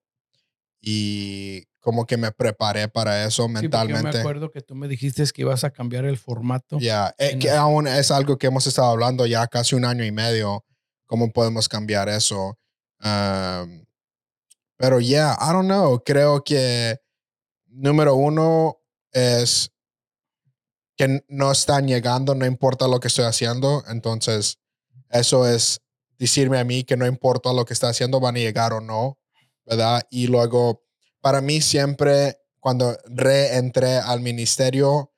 y 0.81 1.63
como 1.79 2.05
que 2.05 2.17
me 2.17 2.31
preparé 2.31 2.89
para 2.89 3.25
eso 3.25 3.47
mentalmente. 3.47 4.11
me 4.11 4.19
acuerdo 4.19 4.51
que 4.51 4.61
tú 4.61 4.75
me 4.75 4.87
dijiste 4.87 5.23
que 5.33 5.41
ibas 5.41 5.63
a 5.63 5.71
cambiar 5.71 6.05
el 6.05 6.17
formato. 6.17 6.77
Ya, 6.79 7.15
eh, 7.17 7.39
que 7.39 7.49
aún 7.49 7.87
es 7.87 8.11
algo 8.11 8.37
que 8.37 8.47
hemos 8.47 8.67
estado 8.67 8.89
hablando 8.89 9.25
ya 9.25 9.47
casi 9.47 9.75
un 9.75 9.85
año 9.85 10.03
y 10.03 10.11
medio, 10.11 10.65
cómo 11.05 11.31
podemos 11.31 11.69
cambiar 11.69 12.09
eso. 12.09 12.57
pero 12.99 14.99
ya, 14.99 15.37
I 15.39 15.53
don't 15.53 15.65
know, 15.65 16.03
creo 16.03 16.43
que 16.43 16.99
número 17.67 18.15
uno 18.15 18.79
es 19.11 19.71
que 20.97 21.23
no 21.27 21.51
están 21.51 21.87
llegando, 21.87 22.35
no 22.35 22.45
importa 22.45 22.87
lo 22.87 22.99
que 22.99 23.07
estoy 23.07 23.25
haciendo, 23.25 23.83
entonces 23.87 24.57
eso 25.09 25.47
es 25.47 25.79
decirme 26.17 26.59
a 26.59 26.63
mí 26.63 26.83
que 26.83 26.97
no 26.97 27.05
importa 27.05 27.53
lo 27.53 27.65
que 27.65 27.73
está 27.73 27.89
haciendo, 27.89 28.19
van 28.19 28.35
a 28.35 28.39
llegar 28.39 28.73
o 28.73 28.81
no, 28.81 29.17
¿verdad? 29.67 30.01
Y 30.09 30.27
luego, 30.27 30.83
para 31.21 31.41
mí 31.41 31.61
siempre, 31.61 32.39
cuando 32.59 32.97
reentré 33.05 33.97
al 33.97 34.21
ministerio, 34.21 35.11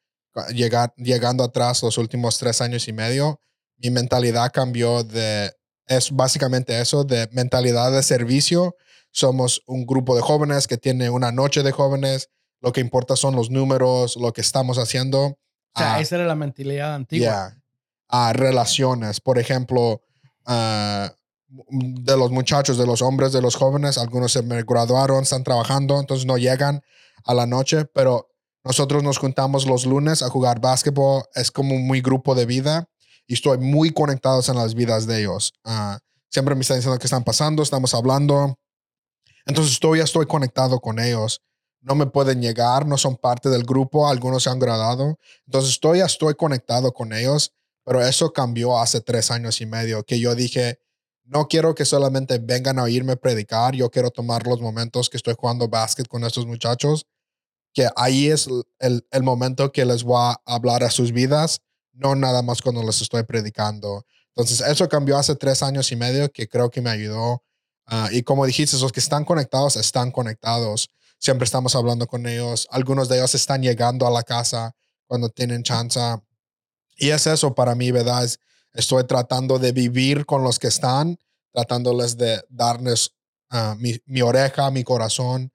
llegar, 0.53 0.93
llegando 0.97 1.43
atrás 1.43 1.83
los 1.83 1.97
últimos 1.97 2.37
tres 2.37 2.61
años 2.61 2.87
y 2.87 2.93
medio, 2.93 3.41
mi 3.77 3.91
mentalidad 3.91 4.51
cambió 4.51 5.03
de, 5.03 5.53
es 5.85 6.11
básicamente 6.11 6.79
eso, 6.79 7.03
de 7.03 7.29
mentalidad 7.31 7.91
de 7.91 8.03
servicio. 8.03 8.75
Somos 9.11 9.63
un 9.65 9.85
grupo 9.85 10.15
de 10.15 10.21
jóvenes 10.21 10.67
que 10.67 10.77
tiene 10.77 11.09
una 11.09 11.31
noche 11.31 11.63
de 11.63 11.71
jóvenes, 11.71 12.29
lo 12.61 12.73
que 12.73 12.81
importa 12.81 13.15
son 13.15 13.35
los 13.35 13.49
números, 13.49 14.17
lo 14.17 14.33
que 14.33 14.41
estamos 14.41 14.77
haciendo. 14.77 15.37
O 15.75 15.79
sea, 15.79 15.99
esa 15.99 16.15
era 16.15 16.25
la 16.25 16.35
mentalidad 16.35 16.95
antigua. 16.95 17.55
A 18.09 18.33
relaciones, 18.33 19.21
por 19.21 19.37
ejemplo, 19.37 20.01
Ah, 20.51 21.13
de 21.49 22.17
los 22.17 22.31
muchachos, 22.31 22.77
de 22.77 22.85
los 22.85 23.01
hombres, 23.01 23.31
de 23.31 23.41
los 23.41 23.55
jóvenes. 23.55 23.97
Algunos 23.97 24.31
se 24.31 24.41
graduaron, 24.41 25.23
están 25.23 25.43
trabajando, 25.43 25.99
entonces 25.99 26.25
no 26.25 26.37
llegan 26.37 26.81
a 27.25 27.33
la 27.33 27.45
noche, 27.45 27.85
pero 27.85 28.29
nosotros 28.63 29.03
nos 29.03 29.17
juntamos 29.17 29.65
los 29.65 29.85
lunes 29.85 30.21
a 30.21 30.29
jugar 30.29 30.59
básquetbol. 30.59 31.23
Es 31.33 31.51
como 31.51 31.77
muy 31.77 32.01
grupo 32.01 32.35
de 32.35 32.45
vida 32.45 32.89
y 33.27 33.33
estoy 33.33 33.57
muy 33.57 33.91
conectado 33.91 34.41
en 34.47 34.55
las 34.55 34.75
vidas 34.75 35.07
de 35.07 35.21
ellos. 35.21 35.53
Ah, 35.63 35.99
siempre 36.29 36.55
me 36.55 36.61
están 36.61 36.77
diciendo 36.77 36.99
qué 36.99 37.07
están 37.07 37.23
pasando, 37.23 37.63
estamos 37.63 37.93
hablando. 37.93 38.57
Entonces 39.45 39.73
estoy, 39.73 39.99
estoy 39.99 40.25
conectado 40.27 40.79
con 40.79 40.99
ellos. 40.99 41.41
No 41.81 41.95
me 41.95 42.05
pueden 42.05 42.41
llegar, 42.41 42.85
no 42.85 42.97
son 42.97 43.15
parte 43.15 43.49
del 43.49 43.63
grupo, 43.63 44.07
algunos 44.07 44.43
se 44.43 44.49
han 44.49 44.59
graduado. 44.59 45.17
Entonces 45.45 45.71
estoy, 45.71 46.01
estoy 46.01 46.35
conectado 46.35 46.91
con 46.91 47.13
ellos 47.13 47.53
pero 47.89 48.05
eso 48.05 48.31
cambió 48.31 48.79
hace 48.79 49.01
tres 49.01 49.31
años 49.31 49.61
y 49.61 49.65
medio, 49.65 50.03
que 50.03 50.19
yo 50.19 50.35
dije, 50.35 50.79
no 51.29 51.47
quiero 51.47 51.75
que 51.75 51.85
solamente 51.85 52.39
vengan 52.39 52.79
a 52.79 52.83
oírme 52.83 53.15
predicar, 53.15 53.75
yo 53.75 53.89
quiero 53.91 54.09
tomar 54.09 54.47
los 54.47 54.61
momentos 54.61 55.09
que 55.09 55.17
estoy 55.17 55.35
jugando 55.37 55.67
básquet 55.67 56.07
con 56.07 56.23
estos 56.23 56.47
muchachos, 56.47 57.05
que 57.71 57.87
ahí 57.95 58.29
es 58.29 58.47
el, 58.79 59.07
el 59.11 59.23
momento 59.23 59.71
que 59.71 59.85
les 59.85 60.03
voy 60.03 60.17
a 60.19 60.41
hablar 60.45 60.83
a 60.83 60.89
sus 60.89 61.11
vidas, 61.11 61.61
no 61.93 62.15
nada 62.15 62.41
más 62.41 62.61
cuando 62.61 62.81
les 62.81 63.01
estoy 63.01 63.23
predicando. 63.23 64.05
Entonces, 64.29 64.61
eso 64.61 64.89
cambió 64.89 65.17
hace 65.17 65.35
tres 65.35 65.61
años 65.61 65.91
y 65.91 65.95
medio, 65.95 66.31
que 66.31 66.47
creo 66.47 66.71
que 66.71 66.81
me 66.81 66.89
ayudó. 66.89 67.43
Ah, 67.85 68.09
y 68.11 68.23
como 68.23 68.45
dijiste, 68.45 68.77
los 68.79 68.91
que 68.91 68.99
están 68.99 69.23
conectados 69.23 69.75
están 69.75 70.11
conectados. 70.11 70.89
Siempre 71.19 71.45
estamos 71.45 71.75
hablando 71.75 72.07
con 72.07 72.25
ellos. 72.25 72.67
Algunos 72.71 73.07
de 73.07 73.17
ellos 73.17 73.35
están 73.35 73.61
llegando 73.61 74.07
a 74.07 74.11
la 74.11 74.23
casa 74.23 74.75
cuando 75.07 75.29
tienen 75.29 75.61
chance. 75.63 75.99
Y 76.95 77.09
es 77.09 77.27
eso 77.27 77.53
para 77.53 77.75
mí, 77.75 77.91
¿verdad? 77.91 78.29
Estoy 78.73 79.05
tratando 79.05 79.59
de 79.59 79.71
vivir 79.71 80.25
con 80.25 80.43
los 80.43 80.59
que 80.59 80.67
están, 80.67 81.17
tratándoles 81.51 82.17
de 82.17 82.41
darles 82.49 83.15
ah, 83.49 83.75
mi, 83.77 84.21
oreja, 84.21 84.69
mi 84.71 84.83
corazón, 84.83 85.51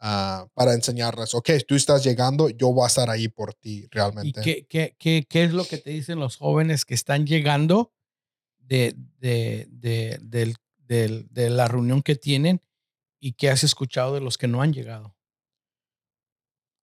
ah, 0.00 0.46
para 0.54 0.74
enseñarles, 0.74 1.34
ok, 1.34 1.50
tú 1.66 1.74
estás 1.74 2.04
llegando, 2.04 2.48
yo 2.50 2.72
voy 2.72 2.84
a 2.84 2.88
estar 2.88 3.10
ahí 3.10 3.28
por 3.28 3.54
ti 3.54 3.86
realmente. 3.90 4.40
¿Y 4.40 4.64
qué, 4.66 4.96
qué, 4.98 5.26
qué, 5.28 5.44
es 5.44 5.52
lo 5.52 5.64
que 5.64 5.78
te 5.78 5.90
dicen 5.90 6.18
los 6.18 6.36
jóvenes 6.36 6.84
que 6.84 6.94
están 6.94 7.26
llegando 7.26 7.92
de, 8.58 8.94
de, 9.18 9.66
de, 9.70 11.26
de 11.30 11.50
la 11.50 11.68
reunión 11.68 12.02
que 12.02 12.16
tienen 12.16 12.60
y 13.20 13.32
qué 13.32 13.50
has 13.50 13.64
escuchado 13.64 14.14
de 14.14 14.20
los 14.20 14.38
que 14.38 14.48
no 14.48 14.62
han 14.62 14.72
llegado? 14.72 15.18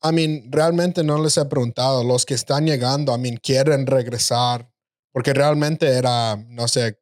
I 0.06 0.12
mean, 0.12 0.52
realmente 0.52 1.04
no 1.04 1.22
les 1.22 1.38
he 1.38 1.46
preguntado. 1.46 2.04
Los 2.04 2.26
que 2.26 2.36
están 2.36 2.66
llegando, 2.66 3.16
I 3.16 3.20
mean, 3.20 3.38
quieren 3.38 3.88
regresar. 3.88 4.70
Porque 5.16 5.34
realmente 5.34 5.88
era, 5.88 6.36
no 6.50 6.68
sé, 6.68 7.00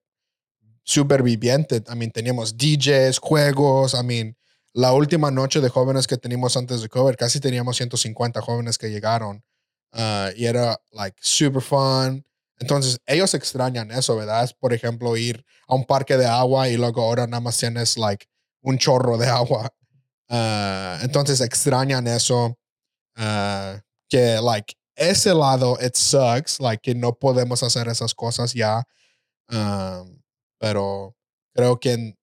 superviviente. 0.84 1.78
I 1.92 1.96
mean, 1.96 2.12
teníamos 2.12 2.56
DJs, 2.56 3.18
juegos. 3.18 3.96
I 3.96 4.04
mean, 4.06 4.38
la 4.72 4.94
última 4.94 5.32
noche 5.32 5.60
de 5.62 5.70
jóvenes 5.70 6.06
que 6.06 6.18
teníamos 6.18 6.56
antes 6.56 6.84
de 6.84 6.90
COVID, 6.90 7.16
casi 7.16 7.40
teníamos 7.40 7.76
150 7.76 8.40
jóvenes 8.40 8.78
que 8.78 8.92
llegaron. 8.92 9.44
Ah, 9.92 10.30
y 10.36 10.46
era, 10.46 10.80
like, 10.92 11.18
super 11.24 11.64
fun. 11.64 12.24
Entonces, 12.60 13.00
ellos 13.08 13.34
extrañan 13.34 13.90
eso, 13.90 14.16
¿verdad? 14.16 14.48
Por 14.60 14.74
ejemplo, 14.74 15.18
ir 15.18 15.44
a 15.68 15.74
un 15.74 15.84
parque 15.84 16.16
de 16.16 16.28
agua 16.28 16.70
y 16.70 16.78
luego 16.78 17.02
ahora 17.02 17.26
nada 17.26 17.42
más 17.42 17.58
tienes, 17.58 17.98
like, 17.98 18.28
un 18.62 18.78
chorro 18.78 19.18
de 19.18 19.26
agua. 19.42 19.74
Ah, 20.30 21.00
entonces, 21.02 21.42
extrañan 21.42 22.06
eso. 22.06 22.60
Ah, 23.16 23.82
que, 24.08 24.40
like, 24.40 24.76
ese 24.96 25.34
lado, 25.34 25.78
it 25.82 25.96
sucks, 25.96 26.60
like, 26.60 26.82
que 26.82 26.96
no 26.96 27.14
podemos 27.14 27.64
hacer 27.64 27.88
esas 27.88 28.14
cosas 28.14 28.54
ya. 28.54 28.84
pero 30.60 31.16
creo 31.54 31.80
que, 31.80 32.18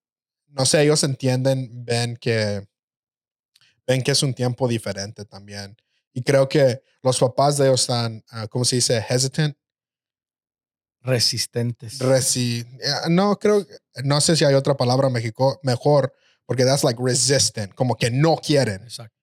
no 0.47 0.65
sé, 0.65 0.81
ellos 0.81 1.03
entienden, 1.03 1.69
ven 1.85 2.17
que, 2.17 2.67
ven 3.85 4.01
que 4.01 4.11
es 4.11 4.23
un 4.23 4.33
tiempo 4.33 4.67
diferente 4.67 5.25
también. 5.25 5.75
Y 6.13 6.23
creo 6.23 6.49
que 6.49 6.81
los 7.03 7.19
papás 7.19 7.57
de 7.57 7.67
ellos 7.67 7.81
están, 7.81 8.23
¿cómo 8.49 8.65
se 8.65 8.77
dice? 8.77 9.05
Hesitant 9.07 9.55
resistentes. 11.03 11.99
Resi 11.99 12.65
eh, 12.79 13.09
no, 13.09 13.37
creo, 13.37 13.65
no 14.03 14.21
sé 14.21 14.35
si 14.35 14.45
hay 14.45 14.53
otra 14.53 14.75
palabra 14.75 15.09
México 15.09 15.59
mejor, 15.63 16.13
porque 16.45 16.63
that's 16.63 16.83
like 16.83 17.01
resistant, 17.01 17.73
como 17.73 17.95
que 17.95 18.11
no 18.11 18.37
quieren. 18.37 18.83
Exacto. 18.83 19.20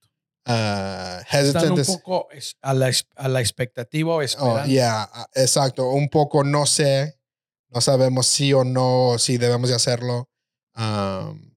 Uh, 0.49 1.21
Están 1.31 1.73
un 1.73 1.85
poco 1.85 2.27
a 2.63 2.73
la, 2.73 2.91
a 3.17 3.29
la 3.29 3.41
expectativa 3.41 4.15
o 4.15 4.17
oh, 4.17 4.23
esperanza. 4.23 4.67
yeah, 4.67 5.03
ah, 5.13 5.29
exacto. 5.35 5.91
Un 5.91 6.09
poco 6.09 6.43
no 6.43 6.65
sé, 6.65 7.21
no 7.69 7.83
sabemos 7.83 8.27
si 8.27 8.55
o 8.55 8.65
no, 8.65 9.17
si 9.19 9.37
debemos 9.37 9.69
de 9.69 9.77
hacerlo. 9.77 10.31
Um, 10.75 11.55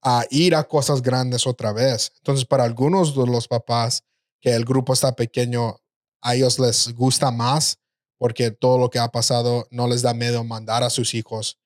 a 0.00 0.24
ir 0.30 0.54
a 0.54 0.64
cosas 0.64 1.02
grandes 1.02 1.44
otra 1.46 1.72
vez. 1.72 2.12
Entonces, 2.18 2.44
para 2.44 2.64
algunos 2.64 3.16
de 3.16 3.26
los 3.26 3.48
papás 3.48 4.04
que 4.40 4.54
el 4.54 4.64
grupo 4.64 4.92
está 4.92 5.16
pequeño, 5.16 5.80
a 6.20 6.34
ellos 6.36 6.60
les 6.60 6.94
gusta 6.94 7.32
más 7.32 7.78
porque 8.16 8.52
todo 8.52 8.78
lo 8.78 8.90
que 8.90 9.00
ha 9.00 9.08
pasado 9.08 9.66
no 9.72 9.88
les 9.88 10.02
da 10.02 10.14
miedo 10.14 10.44
mandar 10.44 10.84
a 10.84 10.90
sus 10.90 11.14
hijos 11.14 11.58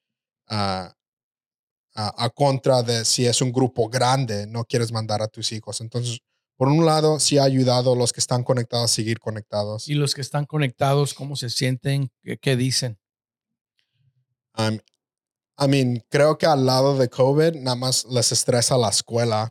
a, 1.96 2.24
a, 2.24 2.30
contra 2.30 2.82
de 2.82 3.04
si 3.04 3.26
es 3.26 3.40
un 3.42 3.50
grupo 3.50 3.88
grande, 3.88 4.46
no 4.46 4.64
quieres 4.64 4.92
mandar 4.92 5.22
a 5.22 5.28
tus 5.28 5.50
hijos. 5.52 5.80
Entonces, 5.80 6.20
por 6.56 6.68
un 6.68 6.86
lado, 6.86 7.20
sí 7.20 7.36
ha 7.36 7.44
ayudado 7.44 7.92
a 7.92 7.96
los 7.96 8.12
que 8.12 8.20
están 8.20 8.42
conectados 8.42 8.90
a 8.90 8.94
seguir 8.94 9.18
conectados. 9.18 9.88
¿Y 9.88 9.94
los 9.94 10.14
que 10.14 10.22
están 10.22 10.46
conectados, 10.46 11.12
cómo 11.12 11.36
se 11.36 11.50
sienten? 11.50 12.10
¿Qué, 12.40 12.56
dicen? 12.56 12.98
Um, 14.56 14.78
I 15.58 15.68
mean, 15.68 16.02
creo 16.08 16.38
que 16.38 16.46
al 16.46 16.64
lado 16.64 16.96
de 16.96 17.10
COVID, 17.10 17.56
nada 17.56 17.76
más 17.76 18.06
les 18.06 18.32
estresa 18.32 18.78
la 18.78 18.88
escuela. 18.88 19.50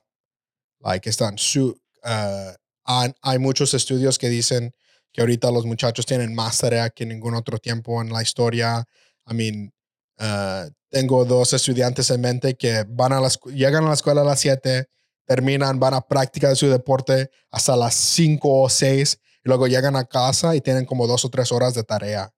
Like, 0.79 1.07
están 1.07 1.37
su, 1.37 1.79
uh, 2.03 3.11
hay 3.21 3.39
muchos 3.39 3.75
estudios 3.75 4.17
que 4.17 4.29
dicen 4.29 4.73
que 5.11 5.21
ahorita 5.21 5.51
los 5.51 5.65
muchachos 5.65 6.07
tienen 6.07 6.33
más 6.33 6.57
tarea 6.57 6.89
que 6.89 7.05
ningún 7.05 7.35
otro 7.35 7.59
tiempo 7.59 8.01
en 8.01 8.11
la 8.11 8.23
historia. 8.23 8.83
I 9.29 9.33
mean, 9.33 9.75
uh, 10.19 10.69
tengo 10.89 11.25
dos 11.25 11.53
estudiantes 11.53 12.10
en 12.10 12.22
mente 12.22 12.55
que 12.55 12.86
van 12.88 13.13
a 13.13 13.19
las, 13.19 13.39
llegan 13.53 13.86
a 13.86 13.89
la 13.89 13.93
escuela 13.93 14.22
a 14.22 14.25
las 14.25 14.39
7, 14.39 14.88
terminan, 15.25 15.79
van 15.79 15.93
a 15.93 16.01
practicar 16.01 16.55
su 16.55 16.70
deporte 16.70 17.29
hasta 17.51 17.75
las 17.75 17.96
5 17.96 18.61
o 18.61 18.70
6 18.70 19.20
y 19.44 19.50
luego 19.50 19.68
llegan 19.68 19.96
a 19.96 20.05
casa 20.05 20.55
y 20.55 20.61
tienen 20.61 20.85
como 20.85 21.07
dos 21.07 21.25
o 21.25 21.29
tres 21.29 21.51
horas 21.51 21.74
de 21.74 21.83
tarea. 21.83 22.33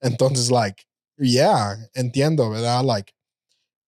Entonces, 0.00 0.50
like, 0.50 0.82
yeah, 1.16 1.76
entiendo, 1.94 2.50
¿verdad? 2.50 2.84
Like, 2.84 3.12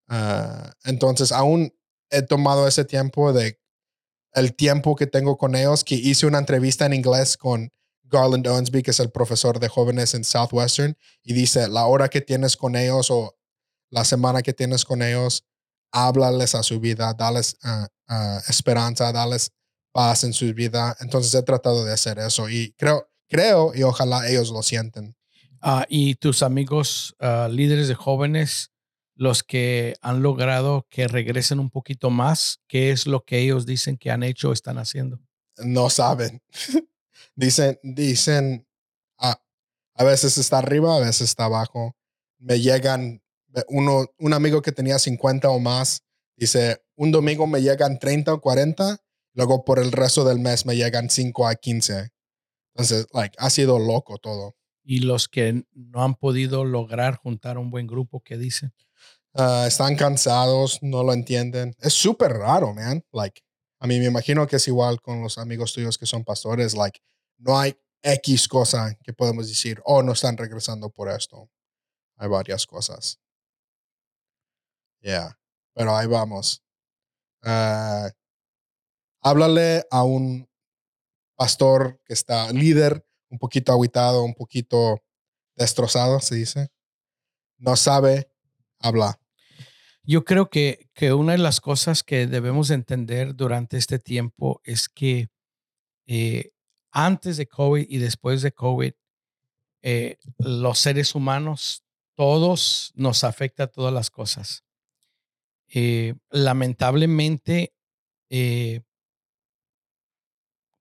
uh, 0.09 0.71
entonces 0.85 1.33
aún 1.33 1.75
he 2.11 2.23
tomado 2.23 2.68
ese 2.68 2.85
tiempo 2.85 3.33
de 3.33 3.59
el 4.35 4.55
tiempo 4.55 4.97
que 4.97 5.07
tengo 5.07 5.37
con 5.37 5.55
ellos, 5.55 5.85
que 5.85 5.95
hice 5.95 6.27
una 6.27 6.38
entrevista 6.38 6.87
en 6.87 6.95
inglés 6.95 7.37
con 7.37 7.71
Garland 8.14 8.46
Owensby, 8.46 8.83
que 8.83 8.92
es 8.92 9.00
el 9.00 9.11
profesor 9.11 9.59
de 9.59 9.68
jóvenes 9.68 10.14
en 10.14 10.24
Southwestern, 10.24 10.96
y 11.22 11.35
dice, 11.35 11.68
la 11.68 11.87
hora 11.87 12.09
que 12.09 12.20
tienes 12.20 12.57
con 12.57 12.77
ellos 12.77 13.11
o 13.11 13.37
la 13.90 14.05
semana 14.05 14.42
que 14.42 14.53
tienes 14.53 14.85
con 14.85 15.03
ellos, 15.03 15.44
háblales 15.92 16.55
a 16.55 16.62
su 16.62 16.81
vida, 16.81 17.14
dales 17.14 17.57
ah, 17.62 17.88
ah, 18.09 18.40
esperanza, 18.48 19.12
dales 19.12 19.53
paz 19.92 20.24
en 20.24 20.33
su 20.33 20.53
vida. 20.55 20.96
Entonces 21.00 21.35
he 21.35 21.42
tratado 21.42 21.85
de 21.85 21.92
hacer 21.92 22.18
eso 22.18 22.48
y 22.48 22.72
creo, 22.77 23.09
creo 23.29 23.72
y 23.74 23.83
ojalá 23.83 24.29
ellos 24.29 24.50
lo 24.50 24.62
sienten. 24.62 25.16
Ah, 25.61 25.87
y 25.88 26.16
tus 26.16 26.42
amigos 26.42 27.16
líderes 27.48 27.88
de 27.88 27.94
jóvenes, 27.94 28.70
los 29.14 29.42
que 29.42 29.94
han 30.03 30.22
logrado 30.22 30.87
que 30.90 31.09
regresen 31.09 31.61
un 31.61 31.70
poquito 31.70 32.11
más, 32.11 32.61
¿qué 32.68 32.90
es 32.90 33.07
lo 33.07 33.24
que 33.24 33.38
ellos 33.38 33.64
dicen 33.64 33.96
que 33.96 34.11
han 34.11 34.22
hecho 34.22 34.50
o 34.50 34.53
están 34.53 34.79
haciendo? 34.79 35.20
No 35.59 35.88
saben. 35.88 36.42
Dicen, 37.37 37.79
dicen, 37.83 38.66
a, 39.18 39.40
a 39.94 40.05
veces 40.05 40.38
está 40.38 40.59
arriba, 40.59 40.97
a 40.97 41.01
veces 41.01 41.23
está 41.23 41.44
abajo. 41.47 41.97
Me 42.38 42.61
llegan, 42.61 43.23
uno, 43.68 44.07
un 44.18 44.33
amigo 44.33 44.62
que 44.62 44.73
tenía 44.73 44.99
50 44.99 45.51
o 45.51 45.59
más, 45.59 46.05
dice, 46.37 46.83
un 46.97 47.11
domingo 47.11 47.47
me 47.47 47.62
llegan 47.62 47.99
30 47.99 48.35
o 48.35 48.40
40, 48.40 48.99
luego 49.35 49.64
por 49.64 49.79
el 49.79 49.92
resto 49.92 50.25
del 50.25 50.38
mes 50.38 50.66
me 50.66 50.77
llegan 50.77 51.11
5 51.11 51.49
a 51.49 51.55
15. 51.55 52.11
Entonces, 52.75 53.07
like, 53.12 53.37
ha 53.38 53.51
sido 53.51 53.79
loco 53.79 54.18
todo. 54.18 54.55
¿Y 54.83 55.01
los 55.01 55.29
que 55.29 55.64
no 55.73 56.03
han 56.03 56.14
podido 56.14 56.64
lograr 56.64 57.16
juntar 57.16 57.59
un 57.59 57.70
buen 57.70 57.87
grupo, 57.87 58.20
qué 58.20 58.37
dicen? 58.37 58.73
Ah, 59.33 59.64
están 59.66 59.97
cansados, 59.97 60.79
no 60.83 61.03
lo 61.03 61.12
entienden. 61.12 61.75
Es 61.81 61.94
súper 61.94 62.33
raro, 62.33 62.75
man. 62.75 63.05
Like, 63.12 63.42
a 63.81 63.87
mí 63.87 63.99
me 63.99 64.07
imagino 64.07 64.47
que 64.47 64.57
es 64.57 64.68
igual 64.68 65.01
con 65.01 65.23
los 65.23 65.38
amigos 65.38 65.73
tuyos 65.73 65.99
que 65.99 66.07
son 66.07 66.25
pastores. 66.25 66.75
Like, 66.75 67.01
no 67.38 67.59
hay 67.59 67.79
X 68.03 68.49
cosa 68.49 68.97
que 69.03 69.12
podemos 69.12 69.49
decir, 69.49 69.81
oh, 69.85 70.03
no 70.03 70.12
están 70.12 70.37
regresando 70.37 70.90
por 70.90 71.09
esto. 71.09 71.51
Hay 72.16 72.29
varias 72.29 72.66
cosas. 72.66 73.18
Yeah, 75.01 75.38
pero 75.75 75.97
ahí 75.97 76.07
vamos. 76.07 76.62
Uh, 77.42 78.09
háblale 79.23 79.85
a 79.90 80.05
un 80.05 80.49
pastor 81.35 82.01
que 82.05 82.14
está 82.14 82.53
líder, 82.53 83.07
un 83.29 83.38
poquito 83.38 83.73
aguitado, 83.73 84.23
un 84.23 84.35
poquito 84.35 85.03
destrozado, 85.57 86.20
se 86.20 86.37
dice. 86.37 86.68
No 87.59 87.77
sabe 87.77 88.31
hablar. 88.81 89.18
Yo 90.03 90.25
creo 90.25 90.51
que, 90.51 90.90
que 90.92 91.14
una 91.14 91.33
de 91.33 91.38
las 91.38 91.61
cosas 91.61 92.03
que 92.03 92.27
debemos 92.27 92.70
entender 92.70 93.35
durante 93.35 93.79
este 93.79 93.99
tiempo 93.99 94.61
es 94.64 94.88
que 94.88 95.29
eh, 96.07 96.54
antes 96.94 97.37
de 97.37 97.48
COVID 97.48 97.87
y 97.88 97.98
después 97.98 98.40
de 98.40 98.52
COVID, 98.52 98.92
eh, 99.83 100.16
los 100.38 100.78
seres 100.78 101.14
humanos, 101.14 101.85
todos 102.14 102.92
nos 102.94 103.24
afecta 103.24 103.66
todas 103.66 103.92
las 103.92 104.11
cosas. 104.11 104.64
Eh, 105.66 106.14
lamentablemente, 106.30 107.74
eh, 108.30 108.83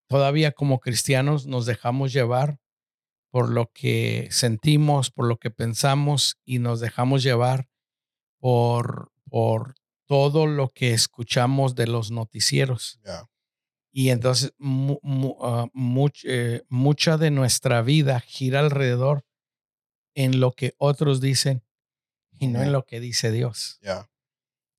todavía 0.08 0.52
como 0.52 0.80
cristianos 0.80 1.48
nos 1.48 1.66
dejamos 1.66 2.14
llevar 2.14 2.60
por 3.32 3.50
lo 3.50 3.72
que 3.74 4.28
sentimos, 4.30 5.10
por 5.10 5.26
lo 5.26 5.38
que 5.38 5.50
pensamos 5.50 6.38
y 6.46 6.60
nos 6.60 6.80
dejamos 6.80 7.24
llevar 7.24 7.68
por, 8.38 9.12
por 9.28 9.74
todo 10.06 10.46
lo 10.46 10.70
que 10.70 10.94
escuchamos 10.94 11.74
de 11.74 11.88
los 11.88 12.12
noticieros. 12.12 13.00
Y 13.96 14.10
entonces 14.10 14.54
ah, 14.60 15.68
eh, 16.24 16.64
mucha 16.68 17.18
de 17.18 17.30
nuestra 17.30 17.84
vida 17.84 18.20
gira 18.20 18.60
alrededor 18.60 19.24
en 20.16 20.40
lo 20.40 20.54
que 20.54 20.74
otros 20.80 21.22
dicen 21.22 21.64
y 22.32 22.48
no 22.48 22.64
en 22.64 22.72
lo 22.72 22.86
que 22.86 23.00
dice 23.00 23.32
Dios. 23.32 23.80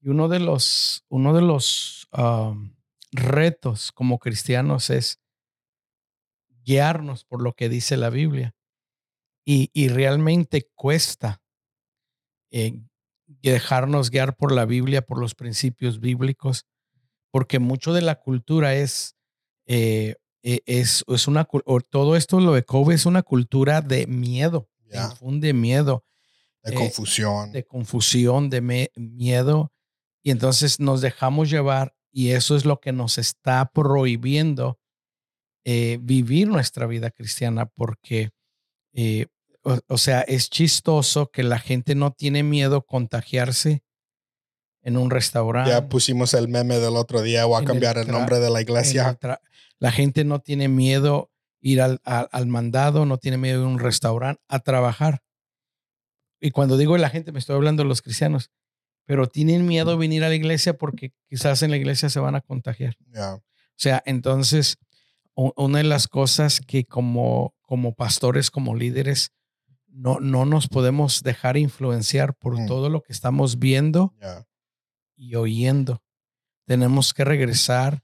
Y 0.00 0.08
uno 0.08 0.28
de 0.28 0.40
los, 0.40 1.04
uno 1.08 1.32
de 1.32 1.42
los 1.42 2.08
retos 3.12 3.92
como 3.92 4.18
cristianos 4.18 4.90
es 4.90 5.20
guiarnos 6.64 7.24
por 7.24 7.40
lo 7.40 7.54
que 7.54 7.68
dice 7.68 7.96
la 7.96 8.10
Biblia. 8.10 8.56
Y, 9.46 9.70
y 9.72 9.88
realmente 9.88 10.68
cuesta 10.74 11.40
eh, 12.50 12.80
dejarnos 13.26 14.10
guiar 14.10 14.36
por 14.36 14.50
la 14.52 14.64
Biblia, 14.64 15.02
por 15.02 15.20
los 15.20 15.34
principios 15.34 16.00
bíblicos, 16.00 16.66
porque 17.34 17.58
mucho 17.58 17.92
de 17.92 18.00
la 18.00 18.20
cultura 18.20 18.76
es, 18.76 19.16
eh, 19.66 20.14
e, 20.44 20.62
es, 20.66 21.04
es, 21.08 21.26
una, 21.26 21.48
todo 21.90 22.14
esto, 22.14 22.38
lo 22.38 22.52
de 22.52 22.64
COVID 22.64 22.94
es 22.94 23.06
una 23.06 23.24
cultura 23.24 23.80
de 23.80 24.06
miedo, 24.06 24.70
de 24.86 25.52
miedo. 25.52 26.04
De 26.62 26.74
eh, 26.74 26.76
confusión. 26.76 27.50
De 27.50 27.64
confusión, 27.64 28.50
de 28.50 28.88
miedo. 28.94 29.72
Y 30.22 30.30
entonces 30.30 30.78
nos 30.78 31.00
dejamos 31.00 31.50
llevar 31.50 31.96
y 32.12 32.30
eso 32.30 32.54
es 32.54 32.64
lo 32.64 32.78
que 32.78 32.92
nos 32.92 33.18
está 33.18 33.68
prohibiendo 33.74 34.78
eh, 35.64 35.98
vivir 36.00 36.46
nuestra 36.46 36.86
vida 36.86 37.10
cristiana 37.10 37.66
porque, 37.66 38.30
eh, 38.92 39.26
o, 39.88 39.98
sea, 39.98 40.20
es 40.20 40.50
chistoso 40.50 41.32
que 41.32 41.42
la 41.42 41.58
gente 41.58 41.96
no 41.96 42.12
tiene 42.12 42.44
miedo 42.44 42.86
contagiarse 42.86 43.82
en 44.84 44.98
un 44.98 45.10
restaurante. 45.10 45.70
Ya 45.70 45.88
pusimos 45.88 46.34
el 46.34 46.46
meme 46.48 46.78
del 46.78 46.96
otro 46.96 47.22
día, 47.22 47.46
o 47.46 47.56
a 47.56 47.64
cambiar 47.64 47.98
el, 47.98 48.06
nombre 48.08 48.38
de 48.38 48.50
la 48.50 48.60
iglesia. 48.60 49.18
La 49.78 49.90
gente 49.90 50.24
no 50.24 50.38
tiene 50.38 50.68
miedo 50.68 51.30
ir 51.60 51.80
al, 51.80 52.00
al, 52.04 52.46
mandado, 52.46 53.06
no 53.06 53.16
tiene 53.16 53.38
miedo 53.38 53.60
ir 53.60 53.66
a 53.66 53.68
un 53.68 53.78
restaurante 53.78 54.42
a 54.46 54.60
trabajar. 54.60 55.22
Y 56.38 56.50
cuando 56.50 56.76
digo 56.76 56.96
la 56.98 57.08
gente, 57.08 57.32
me 57.32 57.38
estoy 57.38 57.56
hablando 57.56 57.82
de 57.82 57.88
los 57.88 58.02
cristianos, 58.02 58.50
pero 59.06 59.26
tienen 59.26 59.66
miedo 59.66 59.90
de 59.90 59.96
venir 59.96 60.22
a 60.22 60.28
la 60.28 60.34
iglesia 60.34 60.76
porque 60.76 61.12
quizás 61.28 61.62
en 61.62 61.70
la 61.70 61.78
iglesia 61.78 62.10
se 62.10 62.20
van 62.20 62.34
a 62.34 62.42
contagiar. 62.42 62.96
O 63.16 63.42
sea, 63.76 64.02
entonces, 64.04 64.76
una 65.34 65.78
de 65.78 65.84
las 65.84 66.08
cosas 66.08 66.60
que 66.60 66.84
como, 66.84 67.54
como 67.62 67.94
pastores, 67.94 68.50
como 68.50 68.74
líderes, 68.74 69.32
no, 69.88 70.20
no 70.20 70.44
nos 70.44 70.68
podemos 70.68 71.22
dejar 71.22 71.56
influenciar 71.56 72.34
por 72.34 72.60
mm. 72.60 72.66
todo 72.66 72.90
lo 72.90 73.00
que 73.00 73.12
estamos 73.12 73.58
viendo 73.58 74.12
y 75.16 75.34
oyendo. 75.34 76.02
Tenemos 76.66 77.12
que 77.14 77.24
regresar 77.24 78.02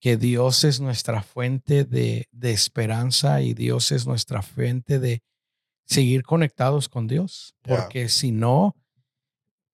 que 0.00 0.16
Dios 0.16 0.64
es 0.64 0.80
nuestra 0.80 1.22
fuente 1.22 1.84
de, 1.84 2.28
esperanza 2.40 3.42
y 3.42 3.52
Dios 3.52 3.92
es 3.92 4.06
nuestra 4.06 4.42
fuente 4.42 4.98
de 4.98 5.22
seguir 5.84 6.22
conectados 6.22 6.88
con 6.88 7.06
Dios. 7.06 7.54
Porque 7.62 8.08
si 8.08 8.32
no, 8.32 8.76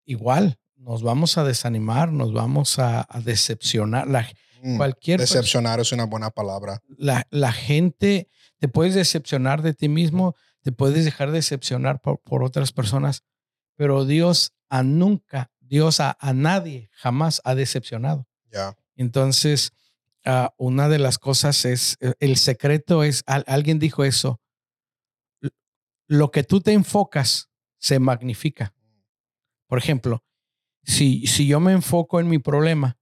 igual 0.04 0.58
nos 0.76 1.02
vamos 1.02 1.38
a 1.38 1.44
desanimar, 1.44 2.12
nos 2.12 2.32
vamos 2.32 2.78
a, 2.78 3.06
decepcionar. 3.24 4.08
La, 4.08 4.28
mm, 4.62 4.76
cualquier 4.76 5.20
decepcionar 5.20 5.78
es 5.78 5.92
una 5.92 6.06
buena 6.06 6.30
palabra. 6.30 6.80
La, 6.98 7.26
la, 7.30 7.52
gente, 7.52 8.28
te 8.58 8.66
puedes 8.66 8.94
decepcionar 8.94 9.62
de 9.62 9.74
ti 9.74 9.88
mismo, 9.88 10.34
te 10.62 10.72
puedes 10.72 11.04
dejar 11.04 11.30
decepcionar 11.30 12.00
por, 12.00 12.20
por 12.20 12.42
otras 12.42 12.72
personas, 12.72 13.22
pero 13.76 14.04
Dios 14.04 14.52
a 14.68 14.82
nunca, 14.82 15.52
Dios 15.66 16.00
a, 16.00 16.16
a 16.20 16.32
nadie 16.32 16.90
jamás 16.92 17.40
ha 17.44 17.54
decepcionado. 17.54 18.26
Ya. 18.50 18.76
Entonces, 18.96 19.72
Ah, 20.28 20.52
una 20.58 20.88
de 20.88 20.98
las 20.98 21.20
cosas 21.20 21.64
es, 21.64 21.96
eh, 22.00 22.14
el 22.18 22.36
secreto 22.36 23.04
es, 23.04 23.22
alguien 23.26 23.78
dijo 23.78 24.02
eso, 24.02 24.40
lo 26.08 26.32
que 26.32 26.42
tú 26.42 26.60
te 26.60 26.72
enfocas 26.72 27.48
se 27.78 28.00
magnifica. 28.00 28.74
Por 29.68 29.78
ejemplo, 29.78 30.24
si, 30.82 31.28
si 31.28 31.46
yo 31.46 31.60
me 31.60 31.70
enfoco 31.70 32.18
en 32.18 32.26
mi 32.26 32.40
problema, 32.40 32.98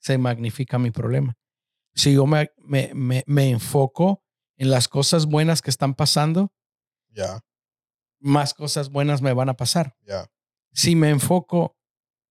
se 0.00 0.18
magnifica 0.18 0.76
mi 0.76 0.90
problema. 0.90 1.38
Si 1.94 2.14
yo 2.14 2.26
me, 2.26 2.50
me, 2.58 3.22
me, 3.26 3.48
enfoco 3.48 4.24
en 4.56 4.70
las 4.70 4.88
cosas 4.88 5.26
buenas 5.26 5.62
que 5.62 5.70
están 5.70 5.94
pasando, 5.94 6.52
ya 7.10 7.44
más 8.18 8.54
cosas 8.54 8.90
buenas 8.90 9.22
me 9.22 9.32
van 9.32 9.50
a 9.50 9.54
pasar. 9.54 9.96
Ya 10.04 10.26
Si 10.72 10.96
me 10.96 11.10
enfoco 11.10 11.76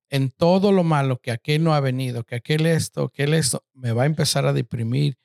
en 0.09 0.29
todo 0.29 0.71
lo 0.71 0.83
malo, 0.83 1.19
que 1.19 1.31
aquel 1.31 1.63
no 1.63 1.73
ha 1.73 1.79
venido, 1.79 2.23
que 2.23 2.35
aquel 2.35 2.65
esto, 2.65 3.09
que 3.09 3.23
aquel 3.23 3.33
esto, 3.33 3.65
me 3.73 3.91
va 3.91 4.03
a 4.03 4.07
empezar 4.07 4.45
a 4.45 4.53
deprimir. 4.53 5.17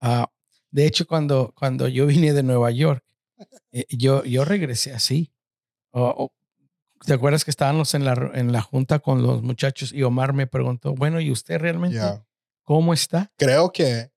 Ah, 0.00 0.30
de 0.70 0.86
hecho, 0.86 1.06
cuando, 1.06 1.52
cuando 1.56 1.88
yo 1.88 2.06
vine 2.06 2.32
de 2.32 2.42
Nueva 2.42 2.70
York, 2.70 3.04
eh, 3.72 3.86
yo, 3.90 4.24
yo 4.24 4.44
regresé 4.44 4.92
así. 4.92 5.32
¿Te 7.04 7.12
acuerdas 7.12 7.44
que 7.44 7.50
estábamos 7.50 7.94
en 7.94 8.04
la, 8.04 8.30
en 8.34 8.52
la 8.52 8.62
junta 8.62 8.98
con 8.98 9.22
los 9.22 9.42
muchachos 9.42 9.92
y 9.92 10.02
Omar 10.02 10.32
me 10.32 10.46
preguntó, 10.46 10.94
bueno, 10.94 11.20
¿y 11.20 11.30
usted 11.30 11.58
realmente 11.58 12.00
cómo 12.62 12.92
está? 12.92 13.32
Creo 13.36 13.72
que 13.72 14.10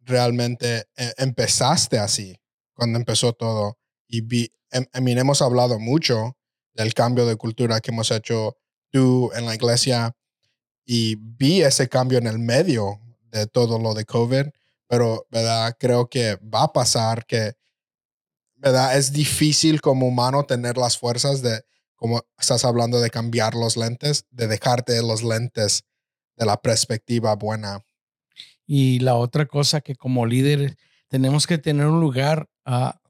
realmente 0.00 0.86
eh, 0.96 1.12
empezaste 1.18 1.98
así, 1.98 2.36
cuando 2.74 2.98
empezó 2.98 3.32
todo. 3.32 3.78
Y 4.08 4.20
vi, 4.20 4.52
em, 4.70 4.86
hemos 4.92 5.42
hablado 5.42 5.78
mucho 5.78 6.36
del 6.74 6.94
cambio 6.94 7.26
de 7.26 7.36
cultura 7.36 7.80
que 7.80 7.90
hemos 7.90 8.10
hecho 8.10 8.56
tú 8.92 9.32
en 9.34 9.46
la 9.46 9.54
iglesia 9.54 10.14
y 10.84 11.16
vi 11.16 11.62
ese 11.62 11.88
cambio 11.88 12.18
en 12.18 12.26
el 12.26 12.38
medio 12.38 13.00
de 13.30 13.46
todo 13.46 13.78
lo 13.78 13.94
de 13.94 14.04
COVID, 14.04 14.46
pero, 14.86 15.26
¿verdad? 15.30 15.74
Creo 15.78 16.08
que 16.08 16.36
va 16.36 16.64
a 16.64 16.72
pasar 16.72 17.24
que, 17.24 17.54
¿verdad? 18.56 18.96
Es 18.96 19.12
difícil 19.12 19.80
como 19.80 20.06
humano 20.06 20.44
tener 20.44 20.76
las 20.76 20.98
fuerzas 20.98 21.42
de, 21.42 21.64
como 21.96 22.22
estás 22.38 22.64
hablando 22.64 23.00
de 23.00 23.10
cambiar 23.10 23.54
los 23.54 23.76
lentes, 23.76 24.26
de 24.30 24.46
dejarte 24.46 25.00
los 25.02 25.22
lentes 25.22 25.84
de 26.36 26.46
la 26.46 26.60
perspectiva 26.60 27.34
buena. 27.34 27.84
Y 28.66 28.98
la 29.00 29.14
otra 29.14 29.46
cosa 29.46 29.80
que 29.80 29.96
como 29.96 30.26
líderes 30.26 30.76
tenemos 31.08 31.46
que 31.46 31.58
tener 31.58 31.86
un 31.86 32.00
lugar 32.00 32.48
ah, 32.64 33.00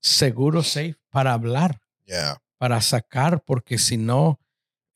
seguro, 0.00 0.62
safe, 0.62 0.96
para 1.10 1.32
hablar, 1.32 1.80
para 2.58 2.80
sacar, 2.80 3.42
porque 3.44 3.78
si 3.78 3.96
no, 3.96 4.38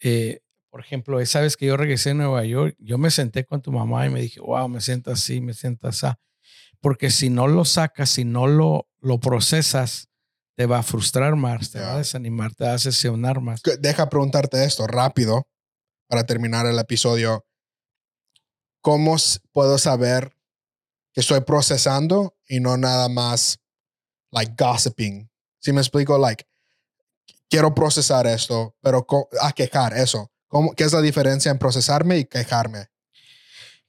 eh, 0.01 0.41
por 0.71 0.81
ejemplo, 0.81 1.21
esa 1.21 1.41
vez 1.41 1.57
que 1.57 1.67
yo 1.67 1.77
regresé 1.77 2.11
a 2.11 2.15
Nueva 2.15 2.45
York, 2.45 2.77
yo 2.79 2.99
me 2.99 3.11
senté 3.11 3.45
con 3.45 3.63
tu 3.63 3.73
mamá 3.73 4.07
y 4.07 4.11
me 4.11 4.21
dije, 4.21 4.41
wow, 4.41 4.69
me 4.69 4.81
siento 4.81 5.11
así, 5.11 5.41
me 5.41 5.55
siento 5.55 5.89
así. 5.89 6.07
Porque 6.81 7.11
si 7.11 7.31
no 7.31 7.49
lo 7.49 7.65
sacas, 7.65 8.11
si 8.11 8.25
no 8.25 8.47
lo, 8.47 8.89
lo 9.01 9.19
procesas, 9.19 10.09
te 10.57 10.67
va 10.67 10.79
a 10.79 10.83
frustrar 10.83 11.37
más, 11.37 11.71
te 11.71 11.81
va 11.81 11.95
a 11.95 11.99
desanimar, 11.99 12.55
te 12.55 12.65
va 12.65 12.71
a 12.71 12.73
decepcionar 12.75 13.41
más. 13.41 13.63
Deja 13.81 14.09
preguntarte 14.09 14.65
esto 14.65 14.87
rápido 14.87 15.49
para 16.09 16.25
terminar 16.25 16.67
el 16.67 16.79
episodio. 16.79 17.47
¿Cómo 18.81 19.17
puedo 19.53 19.79
saber 19.79 20.33
que 21.13 21.21
estoy 21.21 21.41
procesando 21.43 22.37
y 22.49 22.61
no 22.61 22.77
nada 22.77 23.09
más 23.09 23.61
like 24.31 24.55
gossiping? 24.59 25.31
Si 25.61 25.73
me 25.73 25.81
explico, 25.81 26.19
like 26.19 26.45
quiero 27.49 27.75
procesar 27.75 28.27
esto, 28.27 28.77
pero 28.81 29.07
a 29.41 29.53
quejar, 29.53 29.95
eso. 29.95 30.31
¿Cómo, 30.49 30.73
¿Qué 30.73 30.85
es 30.85 30.93
la 30.93 31.03
diferencia 31.03 31.51
en 31.51 31.59
procesarme 31.59 32.19
y 32.19 32.25
quejarme? 32.25 32.87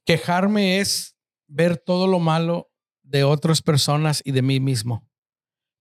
Quejarme 0.06 0.80
es 0.80 1.15
ver 1.48 1.78
todo 1.78 2.08
lo 2.08 2.19
malo 2.19 2.72
de 3.04 3.24
otras 3.24 3.62
personas 3.62 4.22
y 4.24 4.32
de 4.32 4.41
mí 4.41 4.60
mismo. 4.60 5.08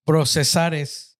Procesar 0.04 0.74
es, 0.74 1.18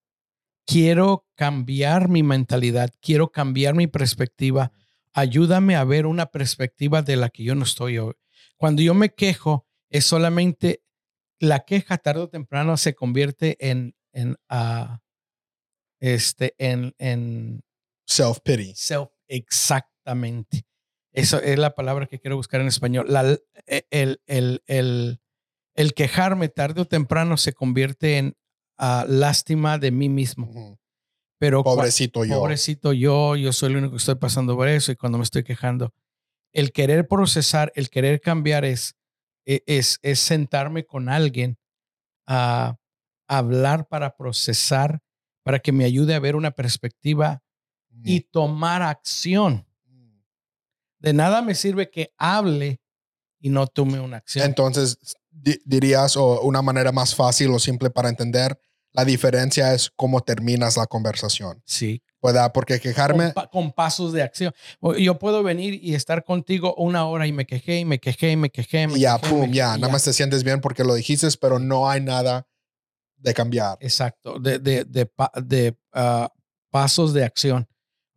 quiero 0.67 1.27
cambiar 1.35 2.09
mi 2.09 2.23
mentalidad, 2.23 2.91
quiero 3.01 3.31
cambiar 3.31 3.75
mi 3.75 3.87
perspectiva. 3.87 4.73
Ayúdame 5.13 5.77
a 5.77 5.85
ver 5.85 6.07
una 6.07 6.27
perspectiva 6.27 7.03
de 7.03 7.17
la 7.17 7.31
que 7.31 7.45
yo 7.45 7.55
no 7.55 7.65
estoy 7.65 7.99
hoy. 7.99 8.15
Cuando 8.57 8.83
yo 8.83 8.95
me 8.95 9.11
quejo, 9.11 9.67
es 9.91 10.05
solamente 10.05 10.83
la 11.41 11.61
queja 11.61 11.99
tarde 11.99 12.23
o 12.23 12.29
temprano 12.29 12.77
se 12.77 12.95
convierte 12.95 13.57
en, 13.61 13.95
en 14.13 14.33
uh, 14.51 14.99
este, 16.01 16.55
en, 16.59 16.95
en 16.99 17.63
self-pity. 18.07 18.75
Self, 18.75 19.11
exactamente. 19.29 20.65
Eso 21.13 21.41
es 21.41 21.59
la 21.59 21.75
palabra 21.75 22.07
que 22.07 22.21
quiero 22.21 22.37
buscar 22.37 22.61
en 22.61 22.69
español. 22.69 23.07
La, 23.09 23.39
e, 23.67 23.87
el, 23.91 24.21
el, 24.27 24.63
el, 24.67 25.21
el, 25.75 25.95
quejarme 25.95 26.49
tarde 26.49 26.83
o 26.83 26.85
temprano 26.85 27.37
se 27.37 27.53
convierte 27.53 28.19
en 28.19 28.37
uh, 28.79 29.05
lástima 29.07 29.79
de 29.79 29.91
mí 29.91 30.09
mismo. 30.09 30.79
Pero 31.39 31.63
pobrecito 31.63 32.25
yo. 32.25 32.39
Pobrecito 32.39 32.93
yo, 32.93 33.37
yo 33.37 33.53
soy 33.53 33.71
el 33.71 33.79
único 33.79 33.93
que 33.93 33.99
estoy 33.99 34.17
pasando 34.17 34.57
por 34.57 34.69
eso 34.69 34.93
y 34.93 34.97
cuando 34.97 35.19
me 35.19 35.25
estoy 35.25 35.45
quejando. 35.45 35.93
El 36.53 36.73
querer 36.73 37.07
procesar, 37.07 37.73
el 37.75 37.91
querer 37.91 38.21
cambiar 38.21 38.65
es, 38.65 38.97
e, 39.47 39.63
es, 39.67 39.99
es 40.03 40.21
sentarme 40.21 40.85
con 40.85 41.09
alguien 41.09 41.59
a 42.27 42.77
hablar 43.29 43.89
para 43.89 44.17
procesar 44.17 45.01
para 45.43 45.59
que 45.59 45.73
me 45.73 45.85
ayude 45.85 46.15
a 46.15 46.21
ver 46.21 46.37
una 46.37 46.51
perspectiva 46.51 47.43
y 48.05 48.21
tomar 48.21 48.83
acción. 48.83 49.67
Mm. 49.87 50.21
De 50.99 51.13
nada 51.13 51.43
me 51.43 51.55
sirve 51.55 51.91
que 51.91 52.13
hable 52.17 52.81
y 53.41 53.51
no 53.51 53.67
tome 53.67 54.01
una 54.01 54.19
acción. 54.19 54.45
Entonces, 54.45 54.99
dirías, 55.65 56.17
o 56.17 56.41
una 56.43 56.63
manera 56.63 56.93
más 56.93 57.15
fácil 57.15 57.51
o 57.51 57.59
simple 57.59 57.91
para 57.91 58.09
entender, 58.09 58.59
la 58.93 59.05
diferencia 59.05 59.75
es 59.75 59.91
cómo 59.95 60.21
terminas 60.23 60.77
la 60.77 60.87
conversación. 60.87 61.63
Sí. 61.65 62.03
¿Verdad? 62.21 62.51
Porque 62.53 62.81
quejarme. 62.81 63.33
Con, 63.53 63.71
pasos 63.71 64.13
de 64.13 64.23
acción. 64.23 64.53
Yo 64.99 65.19
puedo 65.19 65.43
venir 65.45 65.79
y 65.81 65.95
estar 65.95 66.25
contigo 66.25 66.75
una 66.77 67.07
hora 67.07 67.27
y 67.27 67.33
me 67.33 67.47
quejé 67.47 67.79
y 67.79 67.85
me 67.85 68.01
quejé 68.01 68.33
y 68.33 68.37
me 68.37 68.51
quejé. 68.51 68.89
y 68.95 69.01
ya, 69.01 69.19
pum, 69.19 69.53
ya. 69.53 69.77
Nada 69.77 69.93
más 69.93 70.03
te 70.03 70.13
sientes 70.13 70.43
bien 70.43 70.61
porque 70.61 70.83
lo 70.83 70.95
dijiste, 70.95 71.29
pero 71.41 71.61
no 71.61 71.89
hay 71.89 72.01
nada 72.01 72.49
de 73.19 73.35
cambiar. 73.35 73.77
Exacto, 73.81 74.39
de, 74.39 74.59
de, 74.59 74.85
de, 74.85 75.11
de 75.43 75.79
ah, 75.93 76.33
pasos 76.71 77.13
de 77.13 77.25
acción. 77.25 77.69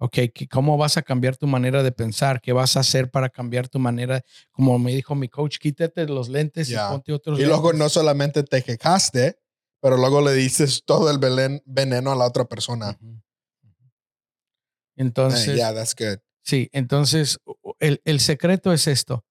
Ok, 0.04 0.18
¿cómo 0.50 0.78
vas 0.78 0.98
a 0.98 1.04
cambiar 1.04 1.38
tu 1.38 1.46
manera 1.46 1.84
de 1.84 1.92
pensar? 1.92 2.42
¿Qué 2.42 2.54
vas 2.54 2.76
a 2.76 2.80
hacer 2.80 3.12
para 3.12 3.30
cambiar 3.30 3.70
tu 3.70 3.78
manera? 3.78 4.24
Como 4.50 4.80
me 4.80 4.96
dijo 4.96 5.14
mi 5.14 5.30
coach, 5.30 5.60
quítate 5.60 6.08
los 6.08 6.28
lentes 6.28 6.72
y 6.72 6.76
ponte 6.76 7.14
otros 7.14 7.40
Y 7.40 7.46
luego 7.46 7.72
no 7.72 7.88
solamente 7.88 8.42
te 8.42 8.64
quejaste, 8.64 9.38
pero 9.80 9.98
luego 9.98 10.22
le 10.22 10.34
dices 10.34 10.82
todo 10.86 11.12
el 11.12 11.20
veneno 11.66 12.12
a 12.12 12.16
la 12.16 12.26
otra 12.26 12.46
persona. 12.46 12.98
Entonces, 14.96 15.56
yeah, 15.56 15.72
that's 15.72 15.96
good. 15.96 16.18
Sí, 16.44 16.68
entonces 16.74 17.40
el, 17.80 18.02
el 18.04 18.20
secreto 18.20 18.74
es 18.74 18.88
esto. 18.88 19.24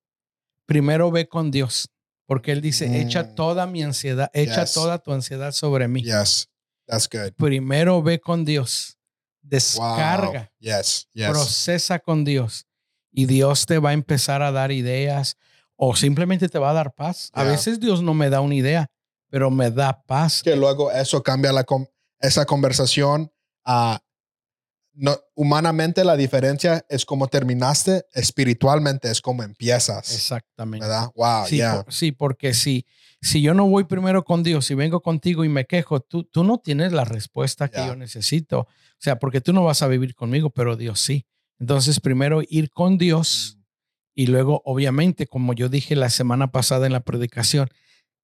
Primero 0.66 1.10
ve 1.10 1.28
con 1.28 1.50
Dios 1.50 1.90
Porque 2.30 2.52
él 2.52 2.60
dice, 2.60 3.00
echa 3.00 3.24
Mm. 3.24 3.34
toda 3.34 3.66
mi 3.66 3.82
ansiedad, 3.82 4.30
echa 4.32 4.60
Yes. 4.62 4.72
toda 4.74 4.98
tu 5.00 5.10
ansiedad 5.12 5.50
sobre 5.50 5.88
mí. 5.88 6.04
Yes. 6.04 6.48
That's 6.86 7.08
good. 7.10 7.32
Primero 7.36 8.00
ve 8.04 8.20
con 8.20 8.44
Dios, 8.44 8.96
Wow. 9.42 9.50
descarga, 9.50 10.52
Yes. 10.60 11.08
Yes. 11.12 11.28
procesa 11.28 11.98
con 11.98 12.24
Dios 12.24 12.66
y 13.10 13.26
Dios 13.26 13.66
te 13.66 13.78
va 13.80 13.90
a 13.90 13.94
empezar 13.94 14.42
a 14.42 14.52
dar 14.52 14.70
ideas 14.70 15.36
o 15.74 15.96
simplemente 15.96 16.48
te 16.48 16.60
va 16.60 16.70
a 16.70 16.74
dar 16.74 16.94
paz. 16.94 17.30
A 17.32 17.42
Yeah. 17.42 17.50
veces 17.50 17.80
Dios 17.80 18.00
no 18.00 18.14
me 18.14 18.30
da 18.30 18.40
una 18.40 18.54
idea, 18.54 18.86
pero 19.28 19.50
me 19.50 19.72
da 19.72 20.00
paz. 20.06 20.40
que 20.44 20.54
luego 20.54 20.92
eso 20.92 21.24
cambia 21.24 21.50
la 21.52 21.66
esa 22.20 22.44
conversación 22.46 23.32
a 23.64 24.00
no, 24.92 25.16
humanamente 25.34 26.04
la 26.04 26.16
diferencia 26.16 26.84
es 26.88 27.04
como 27.04 27.28
terminaste, 27.28 28.04
espiritualmente 28.12 29.10
es 29.10 29.20
como 29.20 29.42
empiezas, 29.42 30.12
Exactamente. 30.14 30.86
¿verdad? 30.86 31.10
Wow, 31.14 31.46
Sí, 31.46 31.56
yeah. 31.56 31.82
por- 31.84 31.92
sí, 31.92 32.12
porque 32.12 32.54
si, 32.54 32.86
si 33.22 33.40
yo 33.40 33.54
no 33.54 33.66
voy 33.68 33.84
primero 33.84 34.24
con 34.24 34.42
Dios 34.42 34.70
y 34.70 34.74
vengo 34.74 35.00
contigo 35.00 35.44
y 35.44 35.48
me 35.48 35.64
quejo, 35.66 36.00
tú, 36.00 36.24
tú 36.24 36.44
no 36.44 36.58
tienes 36.58 36.92
la 36.92 37.04
respuesta 37.04 37.68
que 37.68 37.78
Ya. 37.78 37.88
yo 37.88 37.96
necesito. 37.96 38.60
O 38.60 38.66
sea, 38.98 39.18
porque 39.18 39.40
tú 39.40 39.52
no 39.52 39.64
vas 39.64 39.82
a 39.82 39.86
vivir 39.86 40.14
conmigo, 40.14 40.50
pero 40.50 40.76
Dios 40.76 41.00
sí. 41.00 41.26
Entonces, 41.58 42.00
primero 42.00 42.42
ir 42.48 42.70
con 42.70 42.98
Dios 42.98 43.58
y 44.14 44.26
luego, 44.26 44.62
obviamente, 44.64 45.26
como 45.26 45.52
yo 45.54 45.68
dije 45.68 45.96
la 45.96 46.10
semana 46.10 46.50
pasada 46.52 46.86
en 46.86 46.92
la 46.92 47.00
predicación, 47.00 47.68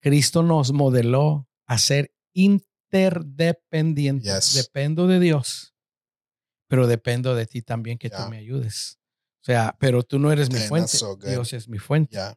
Cristo 0.00 0.42
nos 0.42 0.72
modeló 0.72 1.48
a 1.66 1.78
ser 1.78 2.12
interdependientes. 2.34 4.54
Yes. 4.54 4.64
Dependo 4.64 5.06
de 5.06 5.20
Dios, 5.20 5.74
pero 6.68 6.86
dependo 6.86 7.34
de 7.34 7.46
ti 7.46 7.62
también 7.62 7.98
que 7.98 8.08
Ya. 8.08 8.24
tú 8.24 8.30
me 8.30 8.38
ayudes. 8.38 8.98
O 9.42 9.44
sea, 9.46 9.76
pero 9.78 10.02
tú 10.02 10.18
no 10.18 10.32
eres 10.32 10.50
mi 10.50 10.58
fuente, 10.58 10.88
so 10.96 11.16
good. 11.16 11.28
Dios 11.28 11.52
es 11.52 11.68
mi 11.68 11.78
fuente. 11.78 12.16
Yeah. 12.16 12.34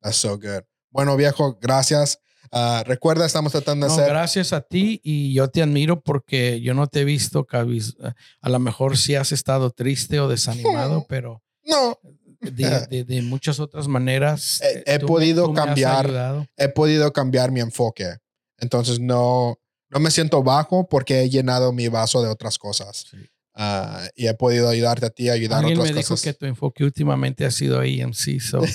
That's 0.00 0.16
so 0.16 0.36
good. 0.36 0.62
Bueno, 0.90 1.16
viejo, 1.16 1.58
gracias. 1.60 2.18
Ah, 2.50 2.82
recuerda, 2.86 3.24
estamos 3.24 3.52
tratando 3.52 3.86
de 3.86 3.88
No, 3.88 3.94
hacer 3.94 4.08
gracias 4.12 4.52
a 4.52 4.60
ti 4.60 5.00
y 5.04 5.32
yo 5.32 5.48
te 5.48 5.62
admiro 5.62 6.00
porque 6.02 6.60
yo 6.60 6.74
no 6.74 6.86
te 6.88 7.00
he 7.00 7.04
visto 7.04 7.46
cabiz. 7.46 7.94
A 8.40 8.48
lo 8.50 8.58
mejor 8.58 8.96
sí 8.98 9.14
has 9.14 9.32
estado 9.32 9.70
triste 9.70 10.18
o 10.20 10.28
desanimado, 10.28 11.06
pero 11.08 11.42
No, 11.64 11.96
de, 12.40 12.50
de- 12.90 13.04
de 13.04 13.22
muchas 13.22 13.60
otras 13.60 13.86
maneras. 13.88 14.60
He- 14.60 14.78
eh, 14.80 14.82
he 14.86 14.98
tú 14.98 15.06
me- 15.06 15.08
podido 15.12 15.46
tú 15.46 15.54
cambiar. 15.54 16.48
he 16.56 16.68
podido 16.68 17.12
cambiar 17.12 17.52
mi 17.52 17.60
enfoque. 17.60 18.16
Entonces 18.58 18.98
no 19.00 19.58
no 19.88 20.00
me 20.00 20.10
siento 20.10 20.42
bajo 20.42 20.88
porque 20.88 21.20
he 21.22 21.28
llenado 21.30 21.70
mi 21.72 21.86
vaso 21.88 22.22
de 22.22 22.28
otras 22.28 22.58
cosas. 22.58 23.04
Sí. 23.10 23.18
Ah, 23.54 24.08
y 24.16 24.28
he 24.28 24.34
podido 24.34 24.68
ayudarte 24.68 25.06
a 25.06 25.10
ti 25.10 25.28
a 25.28 25.34
ayudar 25.34 25.64
a 25.64 25.66
otras 25.68 25.90
me 25.90 25.92
dijo 25.92 26.16
que 26.16 26.32
tu 26.32 26.46
enfoque 26.46 26.84
últimamente 26.84 27.44
ha 27.44 27.50
sido 27.50 27.80
AMC. 27.80 28.40
So. 28.40 28.62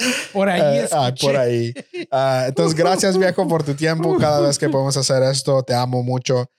por 0.32 0.48
ahí 0.48 0.60
Eh, 0.60 0.88
ah, 0.92 1.12
por 1.20 1.36
ahí. 1.36 1.74
Ah, 2.10 2.44
entonces, 2.48 2.74
gracias, 2.76 3.18
viejo, 3.18 3.46
por 3.46 3.62
tu 3.62 3.74
tiempo. 3.74 4.16
Cada 4.20 4.40
vez 4.40 4.58
que 4.58 4.68
podemos 4.68 4.96
hacer 4.96 5.22
esto, 5.22 5.62
te 5.62 5.74
amo 5.74 6.02
mucho. 6.02 6.50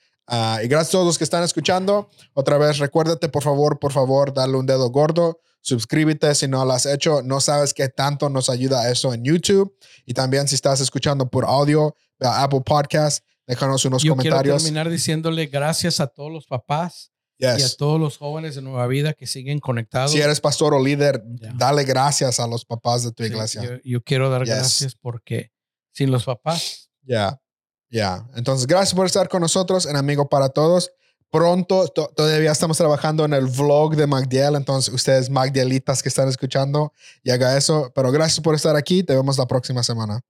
Y 0.64 0.68
gracias 0.68 0.90
a 0.90 0.92
todos 0.92 1.06
los 1.06 1.18
que 1.18 1.26
están 1.26 1.44
escuchando. 1.44 2.10
Otra 2.34 2.58
vez, 2.58 2.78
recuérdate, 2.78 3.28
por 3.28 3.44
favor, 3.44 3.80
por 3.80 3.92
favor, 3.92 4.34
darle 4.34 4.58
un 4.58 4.66
dedo 4.66 4.90
gordo. 4.90 5.42
Suscríbete 5.60 6.34
si 6.36 6.48
no 6.48 6.64
lo 6.64 6.72
has 6.72 6.86
hecho. 6.86 7.22
No 7.22 7.42
sabes 7.42 7.74
qué 7.74 7.90
tanto 7.90 8.30
nos 8.30 8.50
ayuda 8.50 8.90
eso 8.90 9.14
en 9.14 9.26
YouTube. 9.26 9.76
Y 10.06 10.14
también 10.14 10.48
si 10.48 10.56
estás 10.56 10.80
escuchando 10.80 11.30
por 11.30 11.44
audio, 11.44 11.96
Apple 12.20 12.62
Podcast, 12.62 13.26
déjanos 13.48 13.84
unos 13.86 14.04
Yo 14.04 14.16
quiero 14.16 14.36
comentarios. 14.36 14.64
terminar 14.64 14.90
diciéndole 14.90 15.46
gracias 15.48 16.00
a 16.00 16.08
todos 16.08 16.32
los 16.32 16.46
papás 16.46 17.12
y 17.38 17.46
a 17.46 17.58
Yes. 17.58 17.76
todos 17.78 18.00
los 18.00 18.18
jóvenes 18.18 18.56
de 18.56 18.62
Nueva 18.62 18.86
Vida 18.88 19.14
que 19.14 19.26
siguen 19.28 19.60
conectados. 19.60 20.12
Si 20.12 20.20
eres 20.22 20.40
pastor 20.40 20.74
o 20.76 20.84
líder, 20.84 21.24
Ya. 21.40 21.52
dale 21.56 21.84
gracias 21.84 22.40
a 22.40 22.48
los 22.48 22.64
papás 22.66 23.04
de 23.04 23.12
tu 23.12 23.24
Sí, 23.24 23.30
iglesia. 23.30 23.64
yo, 23.64 23.72
yo 23.84 24.04
quiero 24.04 24.30
dar 24.30 24.44
Yes. 24.46 24.56
gracias 24.56 24.96
porque 24.96 25.52
sin 25.92 26.12
los 26.12 26.24
papás 26.26 26.90
Ya, 27.04 27.42
ya. 27.90 28.28
Entonces, 28.36 28.68
gracias 28.68 28.94
por 28.94 29.06
estar 29.08 29.28
con 29.28 29.42
nosotros 29.42 29.88
en 29.88 29.96
Amigo 29.96 30.30
para 30.30 30.50
Todos. 30.50 30.92
Pronto, 31.32 31.88
to- 31.88 32.12
todavía 32.16 32.52
estamos 32.52 32.78
trabajando 32.78 33.26
en 33.26 33.34
el 33.34 33.48
vlog 33.48 33.96
de 33.96 34.06
Magdiel. 34.06 34.56
Entonces, 34.56 34.94
ustedes, 34.94 35.30
Magdielitas 35.30 36.04
que 36.04 36.10
están 36.10 36.28
escuchando, 36.30 36.94
haga 37.26 37.58
eso. 37.58 37.92
Pero 37.96 38.12
gracias 38.12 38.40
por 38.42 38.54
estar 38.54 38.76
aquí. 38.76 39.02
Te 39.02 39.16
vemos 39.16 39.38
la 39.38 39.48
próxima 39.48 39.82
semana. 39.82 40.22